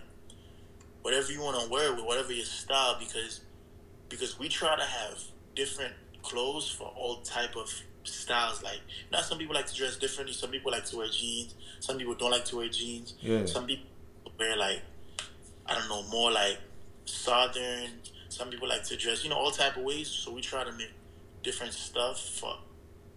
whatever 1.02 1.30
you 1.30 1.40
want 1.40 1.62
to 1.62 1.70
wear 1.70 1.94
with 1.94 2.04
whatever 2.04 2.32
your 2.32 2.46
style. 2.46 2.96
Because 2.98 3.42
because 4.08 4.38
we 4.38 4.48
try 4.48 4.74
to 4.76 4.84
have 4.84 5.22
different 5.54 5.92
clothes 6.22 6.68
for 6.68 6.88
all 6.96 7.18
type 7.18 7.54
of 7.54 7.72
styles. 8.06 8.62
Like 8.62 8.80
now, 9.12 9.20
some 9.20 9.38
people 9.38 9.54
like 9.54 9.66
to 9.66 9.74
dress 9.74 9.96
differently. 9.96 10.32
Some 10.34 10.50
people 10.50 10.72
like 10.72 10.84
to 10.86 10.96
wear 10.96 11.08
jeans. 11.08 11.54
Some 11.80 11.98
people 11.98 12.14
don't 12.14 12.30
like 12.30 12.44
to 12.46 12.56
wear 12.56 12.68
jeans. 12.68 13.14
Yeah. 13.20 13.44
Some 13.46 13.66
people 13.66 13.84
wear 14.38 14.56
like 14.56 14.82
I 15.66 15.74
don't 15.74 15.88
know 15.88 16.02
more 16.10 16.30
like 16.30 16.58
southern. 17.04 17.90
Some 18.28 18.50
people 18.50 18.68
like 18.68 18.82
to 18.84 18.96
dress, 18.96 19.24
you 19.24 19.30
know, 19.30 19.36
all 19.36 19.50
type 19.50 19.76
of 19.76 19.84
ways. 19.84 20.08
So 20.08 20.32
we 20.32 20.40
try 20.40 20.64
to 20.64 20.72
make 20.72 20.90
different 21.42 21.72
stuff 21.72 22.20
for 22.20 22.56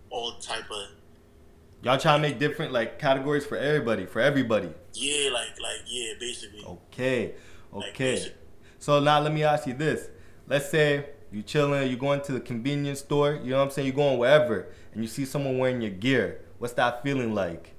all 0.10 0.34
type 0.40 0.70
of 0.72 0.88
Y'all 1.82 1.98
try 1.98 2.16
to 2.16 2.22
make 2.22 2.40
different 2.40 2.74
like 2.74 3.00
categories 3.00 3.46
for 3.46 3.58
everybody, 3.58 4.06
for 4.06 4.20
everybody. 4.20 4.70
yeah, 4.94 5.30
like 5.32 5.60
like 5.62 5.82
yeah, 5.88 6.14
basically. 6.20 6.64
Okay, 6.66 7.36
okay. 7.74 8.16
basic- 8.16 8.36
So 8.80 9.00
now 9.00 9.22
let 9.22 9.34
me 9.34 9.44
ask 9.44 9.66
you 9.66 9.74
this. 9.74 10.10
Let's 10.48 10.70
say 10.70 11.06
you 11.32 11.42
chilling, 11.42 11.90
you 11.90 11.98
going 11.98 12.22
to 12.22 12.32
the 12.32 12.40
convenience 12.40 13.00
store, 13.00 13.40
you 13.44 13.52
know 13.52 13.58
what 13.58 13.66
I'm 13.66 13.72
saying? 13.72 13.88
You're 13.88 13.96
going 13.96 14.18
wherever, 14.18 14.68
and 14.94 15.04
you 15.04 15.08
see 15.08 15.26
someone 15.26 15.58
wearing 15.58 15.82
your 15.82 15.92
gear. 15.92 16.42
What's 16.58 16.74
that 16.74 17.04
feeling 17.04 17.34
like? 17.34 17.76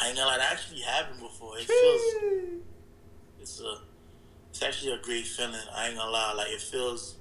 I 0.00 0.08
ain't 0.08 0.16
gonna 0.16 0.30
lie, 0.30 0.38
that 0.38 0.52
actually 0.52 0.80
happened 0.80 1.20
before. 1.20 1.58
It 1.58 1.64
feels 1.64 2.62
it's 3.40 3.60
a 3.60 3.78
it's 4.50 4.62
actually 4.62 4.92
a 4.92 4.98
great 4.98 5.26
feeling. 5.26 5.54
I 5.74 5.88
ain't 5.88 5.96
gonna 5.96 6.10
lie, 6.10 6.34
like 6.34 6.50
it 6.50 6.60
feels 6.60 7.16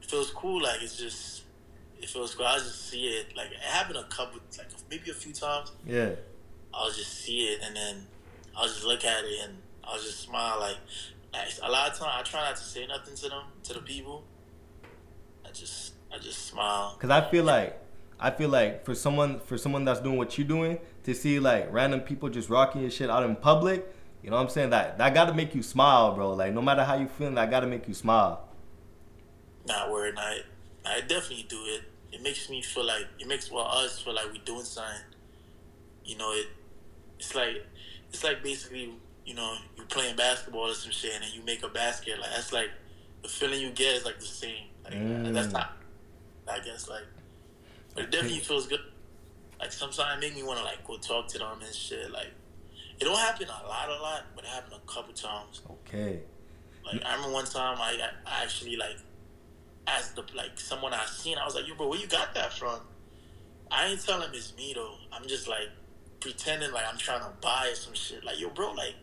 it 0.00 0.10
feels 0.10 0.30
cool. 0.30 0.62
Like 0.62 0.82
it's 0.82 0.96
just 0.96 1.44
it 2.00 2.08
feels 2.08 2.34
cool. 2.34 2.46
I 2.46 2.58
just 2.58 2.90
see 2.90 3.06
it. 3.06 3.36
Like 3.36 3.50
it 3.50 3.58
happened 3.58 3.96
a 3.96 4.04
couple, 4.04 4.40
like 4.58 4.68
maybe 4.90 5.10
a 5.10 5.14
few 5.14 5.32
times. 5.32 5.72
Yeah. 5.86 6.10
I'll 6.72 6.90
just 6.90 7.22
see 7.22 7.46
it 7.46 7.60
and 7.64 7.74
then 7.74 8.06
I'll 8.56 8.66
just 8.66 8.84
look 8.84 9.04
at 9.04 9.24
it 9.24 9.40
and 9.44 9.58
I'll 9.82 9.98
just 9.98 10.20
smile. 10.20 10.60
Like, 10.60 10.72
like 10.72 10.78
a 11.62 11.70
lot 11.70 11.90
of 11.90 11.98
times 11.98 12.12
I 12.16 12.22
try 12.22 12.40
not 12.42 12.56
to 12.56 12.62
say 12.62 12.86
nothing 12.86 13.14
to 13.16 13.28
them, 13.28 13.42
to 13.64 13.74
the 13.74 13.80
people. 13.80 14.24
I 15.44 15.50
just 15.50 15.94
I 16.12 16.18
just 16.18 16.46
smile. 16.46 16.96
Cause 16.98 17.10
I 17.10 17.28
feel 17.30 17.44
like 17.44 17.78
I 18.20 18.30
feel 18.30 18.48
like 18.48 18.84
for 18.84 18.94
someone 18.94 19.40
for 19.40 19.58
someone 19.58 19.84
that's 19.84 20.00
doing 20.00 20.16
what 20.16 20.38
you're 20.38 20.46
doing 20.46 20.78
to 21.04 21.14
see 21.14 21.38
like 21.38 21.72
random 21.72 22.00
people 22.00 22.28
just 22.28 22.48
rocking 22.48 22.82
your 22.82 22.90
shit 22.90 23.10
out 23.10 23.24
in 23.24 23.36
public, 23.36 23.86
you 24.22 24.30
know 24.30 24.36
what 24.36 24.42
I'm 24.42 24.48
saying? 24.48 24.70
That 24.70 24.98
that 24.98 25.14
gotta 25.14 25.34
make 25.34 25.54
you 25.54 25.62
smile, 25.62 26.14
bro. 26.14 26.32
Like 26.32 26.52
no 26.52 26.62
matter 26.62 26.84
how 26.84 26.96
you 26.96 27.08
feeling, 27.08 27.34
that 27.34 27.50
gotta 27.50 27.66
make 27.66 27.88
you 27.88 27.94
smile. 27.94 28.48
Not 29.66 29.90
worried. 29.90 30.14
I 30.16 30.40
I 30.84 31.00
definitely 31.00 31.46
do 31.48 31.62
it. 31.66 31.82
It 32.12 32.22
makes 32.22 32.48
me 32.48 32.62
feel 32.62 32.86
like 32.86 33.06
it 33.18 33.26
makes 33.26 33.50
well 33.50 33.66
us 33.66 34.00
feel 34.00 34.14
like 34.14 34.26
we're 34.26 34.44
doing 34.44 34.64
something. 34.64 35.00
You 36.04 36.16
know 36.16 36.32
it. 36.32 36.46
It's 37.18 37.34
like 37.34 37.66
it's 38.08 38.22
like 38.22 38.42
basically 38.42 38.94
you 39.24 39.34
know 39.34 39.56
you're 39.76 39.86
playing 39.86 40.16
basketball 40.16 40.70
or 40.70 40.74
some 40.74 40.92
shit 40.92 41.12
and 41.14 41.22
then 41.24 41.30
you 41.34 41.42
make 41.44 41.62
a 41.62 41.68
basket. 41.68 42.18
Like 42.20 42.30
that's 42.30 42.52
like 42.52 42.70
the 43.22 43.28
feeling 43.28 43.60
you 43.60 43.70
get 43.70 43.96
is 43.96 44.04
like 44.04 44.18
the 44.20 44.26
same. 44.26 44.64
Like 44.84 44.94
Mm. 44.94 45.32
that's 45.34 45.52
not. 45.52 45.76
I 46.46 46.58
guess 46.60 46.88
like, 46.88 47.04
but 47.94 48.04
it 48.04 48.10
definitely 48.10 48.40
feels 48.40 48.66
good. 48.66 48.80
Like 49.58 49.72
sometimes 49.72 50.16
it 50.16 50.20
make 50.26 50.34
me 50.36 50.42
want 50.42 50.58
to 50.58 50.64
like 50.64 50.84
go 50.86 50.98
talk 50.98 51.28
to 51.28 51.38
them 51.38 51.58
and 51.64 51.74
shit. 51.74 52.10
Like 52.10 52.32
it 53.00 53.04
don't 53.04 53.18
happen 53.18 53.46
a 53.48 53.66
lot, 53.66 53.88
a 53.88 54.02
lot, 54.02 54.24
but 54.34 54.44
it 54.44 54.48
happened 54.50 54.74
a 54.74 54.90
couple 54.92 55.14
times. 55.14 55.62
Okay. 55.70 56.20
Like 56.84 57.02
I 57.04 57.14
remember 57.14 57.32
one 57.32 57.46
time 57.46 57.78
I, 57.80 57.96
I 58.26 58.42
actually 58.42 58.76
like 58.76 58.96
asked 59.86 60.16
the 60.16 60.24
like 60.36 60.60
someone 60.60 60.92
I 60.92 61.04
seen. 61.06 61.38
I 61.38 61.44
was 61.46 61.54
like, 61.54 61.66
"Yo, 61.66 61.74
bro, 61.74 61.88
where 61.88 61.98
you 61.98 62.06
got 62.06 62.34
that 62.34 62.52
from?" 62.52 62.78
I 63.70 63.86
ain't 63.86 64.04
tell 64.04 64.20
him 64.20 64.30
it's 64.34 64.54
me 64.56 64.72
though. 64.74 64.96
I'm 65.12 65.26
just 65.26 65.48
like 65.48 65.68
pretending 66.20 66.72
like 66.72 66.84
I'm 66.90 66.98
trying 66.98 67.20
to 67.20 67.30
buy 67.40 67.70
some 67.74 67.94
shit. 67.94 68.22
Like 68.22 68.38
yo, 68.38 68.50
bro, 68.50 68.72
like 68.72 68.94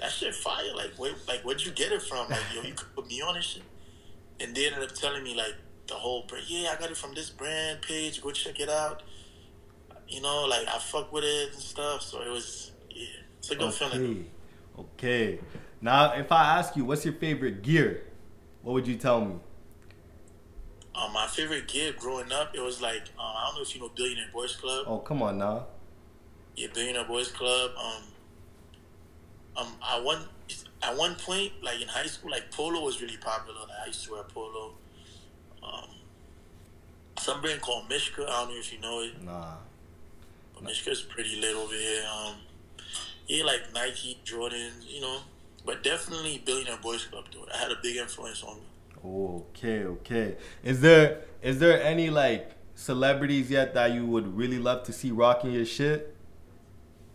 that 0.00 0.10
shit 0.10 0.34
fire. 0.34 0.74
Like 0.74 0.92
where, 0.96 1.12
like 1.28 1.42
where'd 1.42 1.64
you 1.64 1.72
get 1.72 1.92
it 1.92 2.02
from? 2.02 2.28
Like 2.28 2.40
yo, 2.54 2.62
you 2.62 2.74
could 2.74 2.94
put 2.94 3.06
me 3.06 3.20
on 3.22 3.34
this 3.34 3.44
shit. 3.44 3.62
And 4.40 4.54
they 4.54 4.66
ended 4.66 4.82
up 4.82 4.94
telling 4.94 5.22
me 5.22 5.34
like 5.34 5.54
the 5.86 5.94
whole 5.94 6.24
brand. 6.26 6.46
Yeah, 6.48 6.74
I 6.76 6.80
got 6.80 6.90
it 6.90 6.96
from 6.96 7.14
this 7.14 7.30
brand 7.30 7.82
page. 7.82 8.22
Go 8.22 8.30
check 8.30 8.60
it 8.60 8.68
out. 8.68 9.02
You 10.08 10.22
know, 10.22 10.44
like 10.44 10.66
I 10.66 10.78
fuck 10.78 11.12
with 11.12 11.24
it 11.24 11.52
and 11.52 11.62
stuff. 11.62 12.02
So 12.02 12.22
it 12.22 12.30
was 12.30 12.72
yeah, 12.90 13.06
it's 13.38 13.50
a 13.50 13.54
good 13.54 13.68
okay. 13.68 13.90
feeling. 13.90 14.30
Okay. 14.78 15.40
Now, 15.80 16.12
if 16.12 16.30
I 16.30 16.58
ask 16.58 16.76
you, 16.76 16.84
what's 16.84 17.04
your 17.04 17.14
favorite 17.14 17.62
gear? 17.62 18.04
What 18.62 18.74
would 18.74 18.86
you 18.86 18.96
tell 18.96 19.24
me? 19.24 19.34
Um, 20.94 21.12
my 21.12 21.26
favorite 21.26 21.68
gear 21.68 21.94
growing 21.98 22.32
up, 22.32 22.54
it 22.54 22.60
was 22.60 22.82
like 22.82 23.02
um, 23.18 23.34
I 23.36 23.46
don't 23.46 23.56
know 23.56 23.62
if 23.62 23.74
you 23.74 23.80
know 23.80 23.90
Billionaire 23.94 24.28
Boys 24.32 24.56
Club. 24.56 24.84
Oh, 24.86 24.98
come 24.98 25.22
on 25.22 25.38
now. 25.38 25.66
Yeah, 26.56 26.68
Billionaire 26.74 27.04
Boys 27.04 27.30
Club. 27.30 27.70
Um, 27.78 28.02
um, 29.56 29.68
I 29.82 30.00
one 30.00 30.24
at 30.82 30.96
one 30.96 31.14
point, 31.16 31.52
like 31.62 31.80
in 31.80 31.88
high 31.88 32.06
school, 32.06 32.30
like 32.30 32.50
polo 32.50 32.80
was 32.80 33.00
really 33.02 33.16
popular. 33.16 33.60
Like 33.60 33.78
I 33.84 33.86
used 33.86 34.04
to 34.06 34.12
wear 34.12 34.22
polo. 34.24 34.74
Um, 35.62 35.88
some 37.18 37.40
brand 37.40 37.60
called 37.60 37.88
Mishka. 37.88 38.22
I 38.22 38.26
don't 38.26 38.50
know 38.50 38.58
if 38.58 38.72
you 38.72 38.80
know 38.80 39.00
it. 39.00 39.22
Nah. 39.22 39.56
But 40.54 40.64
Mishka's 40.64 41.02
pretty 41.02 41.40
lit 41.40 41.54
over 41.54 41.74
here. 41.74 42.04
Um, 42.12 42.34
yeah, 43.26 43.44
like 43.44 43.72
Nike, 43.74 44.18
Jordan, 44.24 44.72
you 44.86 45.00
know. 45.00 45.18
But 45.66 45.82
definitely 45.84 46.42
Billionaire 46.44 46.78
Boys 46.82 47.04
Club, 47.04 47.30
dude. 47.30 47.48
I 47.52 47.58
had 47.58 47.70
a 47.70 47.76
big 47.82 47.96
influence 47.96 48.42
on 48.42 48.56
me. 48.56 48.62
Okay, 49.04 49.84
okay. 49.84 50.36
Is 50.64 50.80
there 50.80 51.20
is 51.42 51.58
there 51.58 51.82
any 51.82 52.10
like 52.10 52.52
celebrities 52.74 53.50
yet 53.50 53.74
that 53.74 53.92
you 53.92 54.06
would 54.06 54.36
really 54.36 54.58
love 54.58 54.84
to 54.84 54.92
see 54.92 55.10
rocking 55.10 55.52
your 55.52 55.66
shit? 55.66 56.16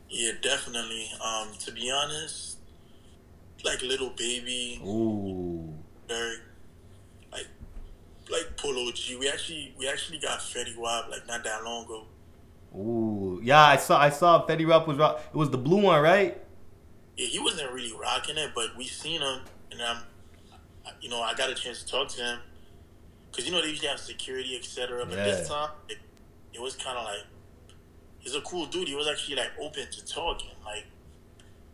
Yeah, 0.10 0.32
definitely. 0.42 1.10
Um, 1.24 1.50
to 1.60 1.72
be 1.72 1.92
honest, 1.92 2.58
like 3.64 3.82
Lil 3.82 4.12
Baby, 4.12 4.82
Ooh. 4.86 5.74
Durk, 6.08 6.38
like 7.32 7.48
like 8.30 8.58
Polo 8.58 8.92
G. 8.92 9.16
We 9.18 9.30
actually 9.30 9.74
we 9.78 9.88
actually 9.88 10.20
got 10.20 10.40
Fetty 10.40 10.78
Wap 10.78 11.10
like 11.10 11.28
not 11.28 11.44
that 11.44 11.64
long 11.64 11.86
ago. 11.86 12.06
Ooh. 12.76 13.40
Yeah, 13.44 13.62
I 13.62 13.78
saw 13.78 14.00
I 14.00 14.10
saw 14.10 14.46
Fetty 14.46 14.68
Wap 14.68 14.88
was 14.88 14.98
rock. 14.98 15.22
It 15.34 15.36
was 15.36 15.50
the 15.50 15.58
blue 15.58 15.82
one, 15.82 16.02
right? 16.02 16.42
Yeah, 17.18 17.28
he 17.28 17.40
wasn't 17.40 17.72
really 17.72 17.94
rocking 17.94 18.38
it, 18.38 18.52
but 18.54 18.76
we 18.78 18.86
seen 18.86 19.22
him, 19.22 19.40
and 19.72 19.82
I'm, 19.82 20.04
you 21.00 21.10
know, 21.10 21.22
I 21.22 21.34
got 21.34 21.50
a 21.50 21.56
chance 21.56 21.82
to 21.82 21.90
talk 21.90 22.10
to 22.10 22.22
him, 22.22 22.40
cause 23.32 23.46
you 23.46 23.54
know 23.54 23.62
they 23.62 23.70
usually 23.70 23.88
have 23.88 24.00
security, 24.00 24.58
etc. 24.58 25.06
But 25.06 25.16
this 25.16 25.48
time, 25.48 25.70
it, 25.88 25.98
it 26.54 26.62
was 26.62 26.76
kind 26.76 26.98
of 26.98 27.06
like 27.06 27.24
he's 28.26 28.36
a 28.36 28.42
cool 28.42 28.66
dude. 28.66 28.90
He 28.90 28.96
was 28.96 29.08
actually 29.08 29.38
like 29.38 29.52
open 29.62 29.86
to 29.90 30.06
talking, 30.06 30.50
like 30.66 30.86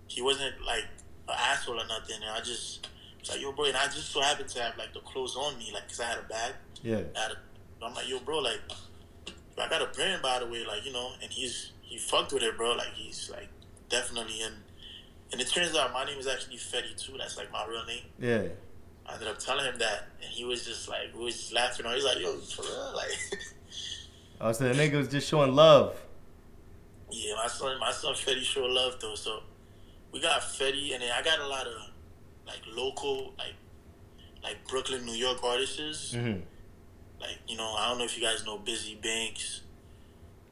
he 0.08 0.22
wasn't 0.22 0.54
like 0.66 0.84
an 1.28 1.36
asshole 1.40 1.80
or 1.80 1.88
nothing. 1.88 2.18
And 2.18 2.30
I 2.30 2.40
just 2.40 2.88
was 3.20 3.30
like, 3.30 3.42
yo, 3.42 3.54
bro, 3.54 3.66
and 3.66 3.78
I 3.78 3.86
just 3.86 4.12
so 4.12 4.22
happened 4.22 4.50
to 4.50 4.62
have 4.62 4.78
like 4.78 4.94
the 4.94 5.00
clothes 5.00 5.36
on 5.36 5.58
me, 5.58 5.72
like, 5.74 5.88
cause 5.88 6.02
I 6.02 6.06
had 6.06 6.20
a 6.20 6.24
bag. 6.24 6.54
Yeah. 6.84 7.02
I 7.16 7.20
had 7.20 7.32
a, 7.32 7.86
I'm 7.86 7.96
like, 7.96 8.08
yo, 8.08 8.20
bro, 8.20 8.40
like, 8.40 8.60
I 9.58 9.70
got 9.70 9.82
a 9.82 9.88
brand 9.88 10.22
by 10.22 10.40
the 10.40 10.48
way, 10.48 10.66
like, 10.66 10.86
you 10.86 10.94
know, 10.94 11.12
and 11.24 11.32
he's 11.32 11.72
he 11.82 11.98
fucked 11.98 12.34
with 12.34 12.44
it, 12.44 12.58
bro. 12.58 12.74
Like, 12.74 12.94
he's 12.94 13.30
like 13.32 13.50
definitely 13.90 14.42
in. 14.42 14.52
And 15.32 15.40
it 15.40 15.48
turns 15.48 15.76
out 15.78 15.94
my 15.94 16.04
name 16.04 16.20
is 16.20 16.28
actually 16.28 16.58
Fetty 16.58 16.98
too. 16.98 17.18
That's 17.18 17.38
like 17.38 17.52
my 17.52 17.66
real 17.66 17.86
name. 17.86 18.04
Yeah. 18.20 18.48
I 19.08 19.14
ended 19.14 19.30
up 19.30 19.40
telling 19.40 19.66
him 19.66 19.80
that, 19.80 20.10
and 20.22 20.30
he 20.30 20.44
was 20.44 20.66
just 20.66 20.88
like, 20.90 21.16
we 21.16 21.24
was 21.24 21.36
just 21.36 21.54
laughing. 21.54 21.86
He's 21.88 22.04
like, 22.04 22.20
yo, 22.20 22.36
for 22.38 22.62
real, 22.64 22.94
like, 22.96 23.12
Oh, 24.44 24.52
so 24.52 24.68
the 24.68 24.74
nigga 24.74 24.98
was 24.98 25.08
just 25.08 25.30
showing 25.30 25.56
love. 25.56 25.96
Yeah, 27.12 27.36
my 27.36 27.48
son, 27.48 27.80
my 27.80 27.92
son 27.92 28.14
Fetty 28.14 28.42
sure 28.42 28.70
love 28.70 28.96
though. 29.00 29.16
So 29.16 29.42
we 30.12 30.22
got 30.22 30.42
Fetty, 30.42 30.94
and 30.94 31.04
then 31.04 31.12
I 31.12 31.22
got 31.22 31.40
a 31.40 31.48
lot 31.48 31.68
of 31.68 31.74
like 32.48 32.62
local, 32.74 33.34
like 33.38 33.56
like 34.44 34.68
Brooklyn, 34.68 35.06
New 35.06 35.14
York 35.14 35.44
artists. 35.44 36.14
Mm-hmm. 36.14 36.40
Like 37.20 37.38
you 37.48 37.58
know, 37.58 37.76
I 37.78 37.90
don't 37.90 38.00
know 38.00 38.06
if 38.06 38.18
you 38.18 38.24
guys 38.24 38.46
know 38.46 38.58
Busy 38.58 38.96
Banks. 38.96 39.62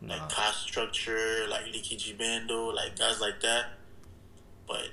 Nah. 0.01 0.13
like 0.15 0.29
cost 0.29 0.61
structure, 0.61 1.45
like 1.49 1.65
Leaky 1.65 1.97
G 1.97 2.13
Bando, 2.13 2.67
like 2.67 2.97
guys 2.97 3.19
like 3.19 3.41
that. 3.41 3.65
But 4.67 4.89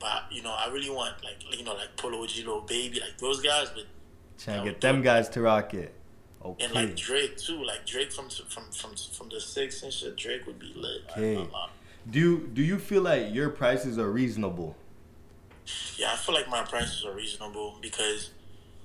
but 0.00 0.24
you 0.30 0.42
know, 0.42 0.54
I 0.56 0.68
really 0.72 0.90
want 0.90 1.22
like 1.22 1.36
you 1.56 1.64
know 1.64 1.74
like 1.74 1.96
Polo 1.96 2.26
G 2.26 2.44
Lil 2.44 2.62
Baby, 2.62 3.00
like 3.00 3.18
those 3.18 3.40
guys, 3.40 3.68
but 3.70 3.84
Trying 4.38 4.64
to 4.64 4.70
get 4.70 4.80
them 4.80 5.02
guys 5.02 5.28
to 5.30 5.40
rock 5.40 5.74
it. 5.74 5.92
Okay. 6.44 6.64
and 6.64 6.74
like 6.74 6.96
Drake 6.96 7.36
too, 7.36 7.62
like 7.64 7.84
Drake 7.86 8.12
from 8.12 8.28
from 8.30 8.64
from 8.70 8.94
from 8.96 9.28
the 9.28 9.40
six 9.40 9.82
and 9.82 9.92
shit. 9.92 10.16
Drake 10.16 10.46
would 10.46 10.58
be 10.58 10.72
lit. 10.76 11.02
Okay. 11.10 11.34
gonna 11.36 11.70
do 12.10 12.18
you, 12.18 12.50
do 12.54 12.62
you 12.62 12.78
feel 12.78 13.02
like 13.02 13.34
your 13.34 13.50
prices 13.50 13.98
are 13.98 14.10
reasonable? 14.10 14.76
Yeah, 15.96 16.12
I 16.12 16.16
feel 16.16 16.34
like 16.34 16.48
my 16.48 16.62
prices 16.62 17.04
are 17.04 17.12
reasonable 17.12 17.76
because 17.82 18.30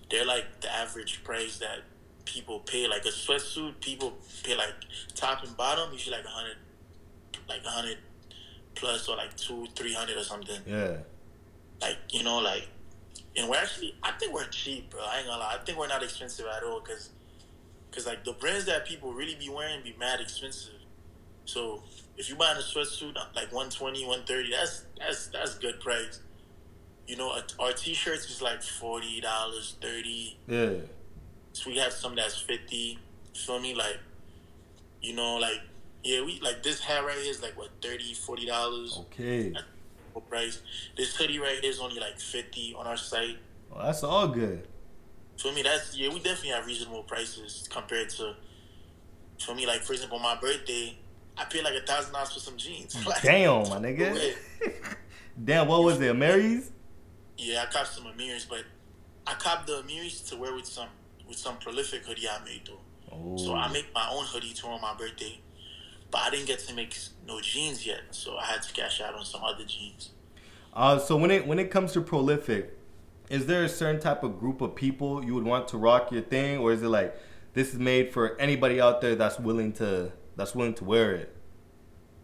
they're 0.09 0.25
like 0.25 0.59
the 0.61 0.69
average 0.73 1.23
price 1.23 1.59
that 1.59 1.79
people 2.25 2.59
pay. 2.59 2.87
Like 2.87 3.05
a 3.05 3.09
sweatsuit, 3.09 3.79
people 3.79 4.13
pay 4.43 4.55
like 4.57 4.73
top 5.15 5.43
and 5.43 5.55
bottom 5.55 5.93
usually 5.93 6.17
like 6.17 6.25
a 6.25 6.29
hundred, 6.29 6.57
like 7.47 7.63
a 7.63 7.69
hundred 7.69 7.97
plus 8.75 9.07
or 9.07 9.15
like 9.15 9.37
two, 9.37 9.67
three 9.75 9.93
hundred 9.93 10.17
or 10.17 10.23
something. 10.23 10.59
Yeah. 10.65 10.97
like 11.81 11.97
you 12.09 12.23
know 12.23 12.39
like 12.39 12.67
and 13.35 13.49
we're 13.49 13.57
actually 13.57 13.95
i 14.03 14.11
think 14.11 14.33
we're 14.33 14.45
cheap 14.47 14.89
bro 14.91 15.01
i 15.01 15.17
ain't 15.17 15.27
gonna 15.27 15.39
lie 15.39 15.55
i 15.59 15.63
think 15.63 15.77
we're 15.77 15.87
not 15.87 16.03
expensive 16.03 16.45
at 16.45 16.63
all 16.63 16.79
because 16.79 17.09
because 17.93 18.07
like 18.07 18.23
the 18.25 18.33
brands 18.33 18.65
that 18.65 18.85
people 18.87 19.13
really 19.13 19.35
be 19.35 19.49
wearing 19.49 19.83
be 19.83 19.93
mad 19.99 20.19
expensive 20.19 20.73
so 21.45 21.83
if 22.17 22.29
you 22.29 22.35
buying 22.35 22.57
a 22.57 22.61
sweatsuit 22.61 23.15
uh, 23.15 23.25
like 23.35 23.51
120 23.51 24.01
130 24.05 24.51
that's 24.51 24.85
that's 24.97 25.27
that's 25.27 25.55
good 25.59 25.79
price 25.79 26.21
you 27.07 27.15
know 27.17 27.31
our 27.59 27.71
t-shirts 27.73 28.29
is 28.29 28.41
like 28.41 28.61
$40 28.61 29.21
30 29.81 30.37
Yeah. 30.47 30.69
so 31.51 31.69
we 31.69 31.77
have 31.77 31.93
some 31.93 32.15
that's 32.15 32.39
50 32.39 32.97
feel 33.35 33.59
me 33.59 33.75
like 33.75 33.99
you 35.01 35.13
know 35.15 35.35
like 35.37 35.59
yeah 36.03 36.23
we 36.23 36.39
like 36.41 36.63
this 36.63 36.79
hat 36.79 37.05
right 37.05 37.17
here 37.17 37.29
is 37.29 37.41
like 37.41 37.57
what 37.57 37.69
30 37.81 38.13
40 38.13 38.45
dollars 38.45 38.97
Okay. 39.01 39.53
price. 40.29 40.61
This 40.97 41.15
hoodie 41.15 41.39
right 41.39 41.59
here 41.61 41.71
is 41.71 41.79
only 41.79 41.99
like 41.99 42.19
fifty 42.19 42.75
on 42.77 42.85
our 42.87 42.97
site. 42.97 43.37
Well, 43.69 43.83
that's 43.85 44.03
all 44.03 44.27
good. 44.27 44.67
For 45.37 45.51
me, 45.51 45.61
that's 45.61 45.97
yeah, 45.97 46.09
we 46.09 46.15
definitely 46.17 46.49
have 46.49 46.65
reasonable 46.65 47.03
prices 47.03 47.67
compared 47.71 48.09
to. 48.11 48.35
For 49.39 49.55
me, 49.55 49.65
like 49.65 49.81
for 49.81 49.93
example, 49.93 50.19
my 50.19 50.35
birthday, 50.39 50.97
I 51.37 51.45
paid 51.45 51.63
like 51.63 51.75
a 51.75 51.85
thousand 51.85 52.13
dollars 52.13 52.33
for 52.33 52.39
some 52.39 52.57
jeans. 52.57 52.95
Like, 53.05 53.21
Damn, 53.21 53.67
my 53.69 53.77
nigga. 53.77 54.35
Damn, 55.43 55.67
what 55.67 55.83
was 55.83 55.99
it? 55.99 56.15
Mary's? 56.15 56.71
Yeah, 57.37 57.63
I 57.67 57.71
copped 57.71 57.87
some 57.89 58.05
Amiris, 58.05 58.47
but 58.47 58.63
I 59.25 59.33
copped 59.33 59.67
the 59.67 59.81
Amiris 59.81 60.29
to 60.29 60.37
wear 60.37 60.53
with 60.53 60.65
some 60.65 60.89
with 61.27 61.37
some 61.37 61.57
prolific 61.57 62.05
hoodie 62.05 62.27
I 62.29 62.43
made 62.45 62.61
though. 62.67 62.79
Oh. 63.11 63.37
So 63.37 63.55
I 63.55 63.71
make 63.71 63.87
my 63.93 64.07
own 64.11 64.25
hoodie 64.25 64.53
to 64.53 64.67
on 64.67 64.81
my 64.81 64.93
birthday, 64.95 65.39
but 66.11 66.21
I 66.21 66.29
didn't 66.29 66.45
get 66.45 66.59
to 66.59 66.73
make 66.73 66.95
no 67.27 67.41
jeans 67.41 67.85
yet, 67.85 68.01
so 68.11 68.37
I 68.37 68.45
had 68.45 68.61
to 68.61 68.73
cash 68.73 69.01
out 69.01 69.15
on 69.15 69.25
some 69.25 69.43
other 69.43 69.65
jeans. 69.65 70.11
Uh, 70.73 70.99
so 70.99 71.17
when 71.17 71.31
it 71.31 71.47
when 71.47 71.59
it 71.59 71.71
comes 71.71 71.93
to 71.93 72.01
prolific, 72.01 72.77
is 73.29 73.45
there 73.45 73.63
a 73.63 73.69
certain 73.69 74.01
type 74.01 74.23
of 74.23 74.39
group 74.39 74.61
of 74.61 74.75
people 74.75 75.23
you 75.23 75.33
would 75.33 75.45
want 75.45 75.67
to 75.69 75.77
rock 75.77 76.11
your 76.11 76.21
thing, 76.21 76.59
or 76.59 76.71
is 76.71 76.81
it 76.81 76.89
like 76.89 77.15
this 77.53 77.73
is 77.73 77.79
made 77.79 78.11
for 78.11 78.39
anybody 78.39 78.81
out 78.81 79.01
there 79.01 79.15
that's 79.15 79.39
willing 79.39 79.71
to 79.73 80.11
that's 80.35 80.55
willing 80.55 80.73
to 80.75 80.83
wear 80.83 81.13
it? 81.13 81.35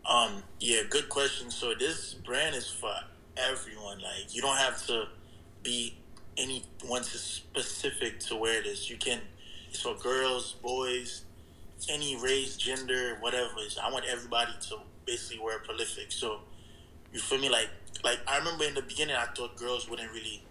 Um, 0.05 0.43
yeah, 0.59 0.81
good 0.89 1.09
question. 1.09 1.51
So 1.51 1.73
this 1.77 2.15
brand 2.15 2.55
is 2.55 2.69
for 2.69 2.93
everyone. 3.37 3.99
Like 4.01 4.33
you 4.33 4.41
don't 4.41 4.57
have 4.57 4.85
to 4.87 5.05
be 5.63 5.97
anyone 6.37 7.03
specific 7.03 8.19
to 8.21 8.35
wear 8.35 8.61
this. 8.63 8.89
You 8.89 8.97
can. 8.97 9.21
It's 9.69 9.81
for 9.81 9.95
girls, 9.95 10.53
boys, 10.63 11.25
any 11.89 12.21
race, 12.21 12.57
gender, 12.57 13.17
whatever. 13.19 13.51
It's, 13.59 13.77
I 13.77 13.91
want 13.91 14.05
everybody 14.05 14.51
to 14.69 14.77
basically 15.05 15.43
wear 15.43 15.59
prolific. 15.59 16.11
So 16.11 16.39
you 17.13 17.19
feel 17.19 17.39
me? 17.39 17.49
Like 17.49 17.69
like 18.03 18.19
I 18.27 18.37
remember 18.37 18.65
in 18.65 18.73
the 18.73 18.81
beginning, 18.81 19.15
I 19.15 19.25
thought 19.25 19.55
girls 19.55 19.89
wouldn't 19.89 20.11
really. 20.11 20.43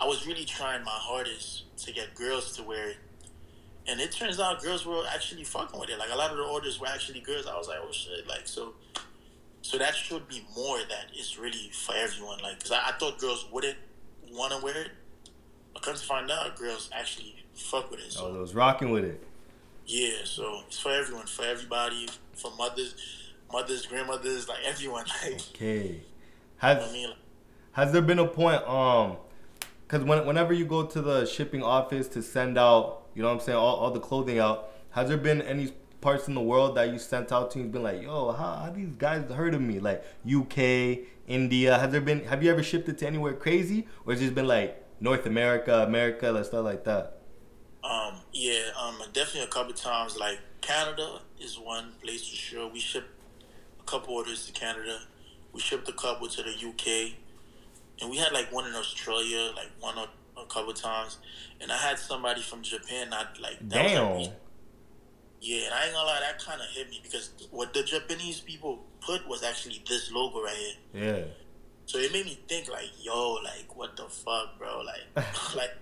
I 0.00 0.06
was 0.06 0.26
really 0.26 0.44
trying 0.44 0.84
my 0.84 0.90
hardest 0.92 1.64
to 1.84 1.92
get 1.92 2.14
girls 2.14 2.56
to 2.56 2.62
wear 2.62 2.88
it. 2.90 2.96
And 3.86 4.00
it 4.00 4.12
turns 4.12 4.40
out 4.40 4.62
girls 4.62 4.86
were 4.86 5.02
actually 5.12 5.44
fucking 5.44 5.78
with 5.78 5.90
it. 5.90 5.98
Like 5.98 6.10
a 6.12 6.16
lot 6.16 6.30
of 6.30 6.36
the 6.38 6.42
orders 6.44 6.80
were 6.80 6.86
actually 6.86 7.20
girls. 7.20 7.46
I 7.46 7.56
was 7.56 7.68
like, 7.68 7.78
oh 7.82 7.92
shit! 7.92 8.26
Like 8.26 8.46
so, 8.48 8.72
so 9.62 9.76
that 9.78 9.94
should 9.94 10.26
be 10.26 10.42
more 10.56 10.78
that 10.78 11.06
it's 11.14 11.38
really 11.38 11.70
for 11.72 11.94
everyone. 11.94 12.40
Like, 12.42 12.60
cause 12.60 12.72
I, 12.72 12.78
I 12.88 12.92
thought 12.98 13.18
girls 13.18 13.46
wouldn't 13.52 13.76
want 14.32 14.52
to 14.52 14.62
wear 14.64 14.76
it, 14.76 14.90
but 15.74 15.82
come 15.82 15.94
to 15.94 16.00
find 16.04 16.30
out, 16.30 16.56
girls 16.56 16.88
actually 16.92 17.44
fuck 17.54 17.90
with 17.90 18.00
it. 18.00 18.12
So 18.12 18.26
Oh, 18.26 18.32
those 18.32 18.54
rocking 18.54 18.90
with 18.90 19.04
it. 19.04 19.22
yeah, 19.86 20.12
so 20.24 20.62
it's 20.66 20.80
for 20.80 20.90
everyone, 20.90 21.26
for 21.26 21.44
everybody, 21.44 22.08
for 22.32 22.50
mothers, 22.56 22.94
mothers, 23.52 23.84
grandmothers, 23.86 24.48
like 24.48 24.60
everyone. 24.64 25.04
Like, 25.22 25.34
Okay. 25.54 25.82
you 25.86 25.92
know 25.92 26.00
Has 26.56 26.88
I 26.88 26.92
mean? 26.92 27.08
Like, 27.10 27.18
Has 27.72 27.92
there 27.92 28.02
been 28.02 28.18
a 28.18 28.26
point, 28.26 28.62
um, 28.66 29.18
because 29.94 30.08
when, 30.08 30.26
whenever 30.26 30.52
you 30.52 30.64
go 30.64 30.84
to 30.84 31.00
the 31.00 31.24
shipping 31.24 31.62
office 31.62 32.08
to 32.08 32.20
send 32.20 32.58
out, 32.58 33.02
you 33.14 33.22
know 33.22 33.28
what 33.28 33.34
I'm 33.34 33.40
saying, 33.40 33.56
all, 33.56 33.76
all 33.76 33.92
the 33.92 34.00
clothing 34.00 34.40
out, 34.40 34.72
has 34.90 35.08
there 35.08 35.16
been 35.16 35.40
any 35.40 35.72
parts 36.00 36.26
in 36.26 36.34
the 36.34 36.40
world 36.40 36.74
that 36.74 36.90
you 36.90 36.98
sent 36.98 37.30
out 37.30 37.52
to? 37.52 37.60
You've 37.60 37.70
been 37.70 37.84
like, 37.84 38.02
yo, 38.02 38.32
how, 38.32 38.56
how 38.56 38.72
these 38.74 38.96
guys 38.96 39.30
heard 39.30 39.54
of 39.54 39.60
me? 39.60 39.78
Like 39.78 40.04
UK, 40.28 40.98
India. 41.28 41.78
Has 41.78 41.92
there 41.92 42.00
been? 42.00 42.24
Have 42.24 42.42
you 42.42 42.50
ever 42.50 42.60
shipped 42.60 42.88
it 42.88 42.98
to 42.98 43.06
anywhere 43.06 43.34
crazy, 43.34 43.86
or 44.04 44.12
has 44.12 44.20
it 44.20 44.24
just 44.24 44.34
been 44.34 44.48
like 44.48 44.84
North 44.98 45.26
America, 45.26 45.84
America, 45.84 46.32
like 46.32 46.46
stuff 46.46 46.64
like 46.64 46.82
that? 46.82 47.20
Um, 47.84 48.16
yeah, 48.32 48.70
um, 48.76 48.98
definitely 49.12 49.42
a 49.42 49.46
couple 49.46 49.74
times. 49.74 50.18
Like 50.18 50.40
Canada 50.60 51.20
is 51.40 51.56
one 51.56 51.92
place 52.02 52.28
for 52.28 52.34
sure. 52.34 52.68
We 52.68 52.80
shipped 52.80 53.10
a 53.78 53.84
couple 53.84 54.14
orders 54.14 54.44
to 54.46 54.52
Canada. 54.52 55.02
We 55.52 55.60
shipped 55.60 55.88
a 55.88 55.92
couple 55.92 56.26
to 56.26 56.42
the 56.42 56.50
UK, 56.50 57.14
and 58.00 58.10
we 58.10 58.16
had 58.16 58.32
like 58.32 58.52
one 58.52 58.66
in 58.66 58.74
Australia, 58.74 59.52
like 59.56 59.70
one 59.80 59.96
a, 59.98 60.08
a 60.40 60.46
couple 60.46 60.72
times. 60.72 61.18
And 61.60 61.70
I 61.70 61.76
had 61.76 61.98
somebody 61.98 62.42
from 62.42 62.62
Japan. 62.62 63.10
Not 63.10 63.38
like 63.40 63.58
that 63.68 63.88
Damn. 63.88 64.16
Like, 64.16 64.32
yeah, 65.40 65.66
and 65.66 65.74
I 65.74 65.84
ain't 65.84 65.94
gonna 65.94 66.06
lie, 66.06 66.20
that 66.20 66.42
kind 66.42 66.60
of 66.60 66.66
hit 66.68 66.88
me 66.88 67.00
because 67.02 67.30
what 67.50 67.74
the 67.74 67.82
Japanese 67.82 68.40
people 68.40 68.82
put 69.00 69.28
was 69.28 69.42
actually 69.42 69.82
this 69.86 70.10
logo 70.10 70.42
right 70.42 70.56
here. 70.92 71.04
Yeah. 71.04 71.24
So 71.86 71.98
it 71.98 72.12
made 72.12 72.24
me 72.24 72.38
think 72.48 72.70
like, 72.70 72.90
yo, 72.98 73.34
like 73.44 73.76
what 73.76 73.94
the 73.96 74.04
fuck, 74.04 74.58
bro? 74.58 74.80
Like, 74.80 75.04
like, 75.56 75.76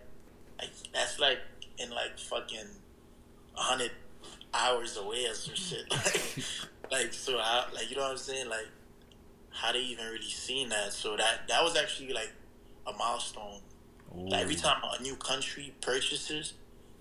like 0.58 0.70
that's 0.92 1.20
like 1.20 1.38
in 1.78 1.90
like 1.90 2.18
fucking 2.18 2.66
hundred 3.54 3.92
hours 4.52 4.96
away 4.96 5.26
or 5.26 5.34
some 5.34 5.54
shit. 5.54 5.84
Like, 6.90 7.04
like 7.04 7.12
so, 7.14 7.38
I, 7.38 7.64
like 7.72 7.88
you 7.88 7.96
know 7.96 8.02
what 8.02 8.10
I'm 8.10 8.18
saying? 8.18 8.50
Like, 8.50 8.66
how 9.52 9.72
they 9.72 9.80
even 9.80 10.06
really 10.06 10.22
seen 10.22 10.68
that? 10.70 10.92
So 10.92 11.16
that 11.16 11.48
that 11.48 11.62
was 11.62 11.76
actually 11.76 12.12
like 12.12 12.32
a 12.86 12.92
milestone. 12.92 13.60
Like 14.26 14.42
every 14.42 14.54
time 14.56 14.76
a 14.98 15.02
new 15.02 15.16
country 15.16 15.74
purchases, 15.80 16.54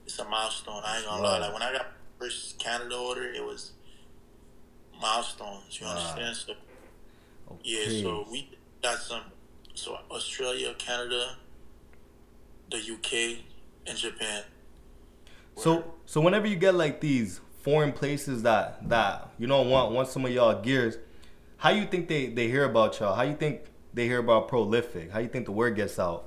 it's 0.05 0.17
a 0.19 0.25
milestone. 0.25 0.81
I 0.85 0.97
ain't 0.97 1.05
gonna 1.05 1.21
Right. 1.21 1.29
lie. 1.33 1.39
Like 1.39 1.53
when 1.53 1.61
I 1.61 1.71
got 1.73 1.87
first 2.19 2.59
Canada 2.59 2.95
order, 2.97 3.23
it 3.23 3.43
was 3.43 3.71
milestones. 5.01 5.79
You 5.79 5.87
Right. 5.87 5.95
understand? 5.95 6.35
So 6.35 6.53
Okay. 7.51 7.61
yeah, 7.63 8.01
so 8.03 8.25
we 8.31 8.49
got 8.81 8.97
some. 8.99 9.23
So 9.73 9.97
Australia, 10.09 10.73
Canada, 10.77 11.37
the 12.69 12.77
UK, 12.77 13.39
and 13.87 13.97
Japan. 13.97 14.43
So 15.55 15.93
so 16.05 16.21
whenever 16.21 16.47
you 16.47 16.55
get 16.55 16.75
like 16.75 17.01
these 17.01 17.39
foreign 17.61 17.91
places 17.93 18.43
that 18.43 18.87
that 18.89 19.29
you 19.37 19.47
don't 19.47 19.69
want 19.69 19.91
want 19.91 20.07
some 20.07 20.25
of 20.25 20.31
y'all 20.31 20.61
gears, 20.61 20.97
how 21.61 21.71
do 21.71 21.77
you 21.77 21.85
think 21.85 22.07
they 22.07 22.25
they 22.25 22.47
hear 22.47 22.65
about 22.65 22.99
y'all? 22.99 23.13
How 23.13 23.21
you 23.21 23.35
think 23.35 23.61
they 23.93 24.05
hear 24.05 24.17
about 24.17 24.47
prolific? 24.47 25.11
How 25.11 25.19
you 25.19 25.27
think 25.27 25.45
the 25.45 25.51
word 25.51 25.75
gets 25.75 25.99
out? 25.99 26.25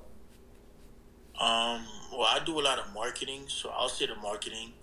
Um, 1.41 1.85
well, 2.13 2.29
I 2.31 2.39
do 2.47 2.61
a 2.61 2.63
lot 2.63 2.79
of 2.79 2.95
marketing, 2.95 3.47
so 3.49 3.69
I'll 3.71 3.89
say 3.89 4.07
the 4.07 4.15
marketing, 4.15 4.75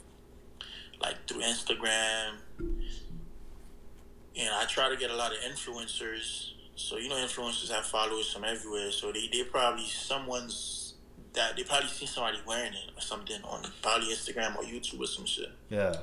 like 1.02 1.16
through 1.26 1.42
Instagram, 1.44 2.34
and 2.60 4.50
I 4.54 4.66
try 4.68 4.90
to 4.90 4.98
get 4.98 5.10
a 5.10 5.16
lot 5.16 5.32
of 5.32 5.38
influencers. 5.40 6.50
So 6.76 6.98
you 6.98 7.08
know, 7.08 7.16
influencers 7.16 7.72
have 7.72 7.86
followers 7.86 8.34
from 8.34 8.44
everywhere, 8.44 8.92
so 8.92 9.14
they 9.14 9.30
they 9.32 9.46
probably 9.46 9.86
someone's 9.86 10.96
that 11.32 11.56
they 11.56 11.64
probably 11.64 11.88
seen 11.88 12.10
somebody 12.10 12.40
wearing 12.46 12.74
it 12.74 12.92
or 12.98 13.00
something 13.00 13.42
on 13.46 13.64
probably 13.82 14.08
Instagram 14.08 14.58
or 14.58 14.64
YouTube 14.64 15.00
or 15.00 15.08
some 15.08 15.26
shit. 15.26 15.50
Yeah. 15.70 15.96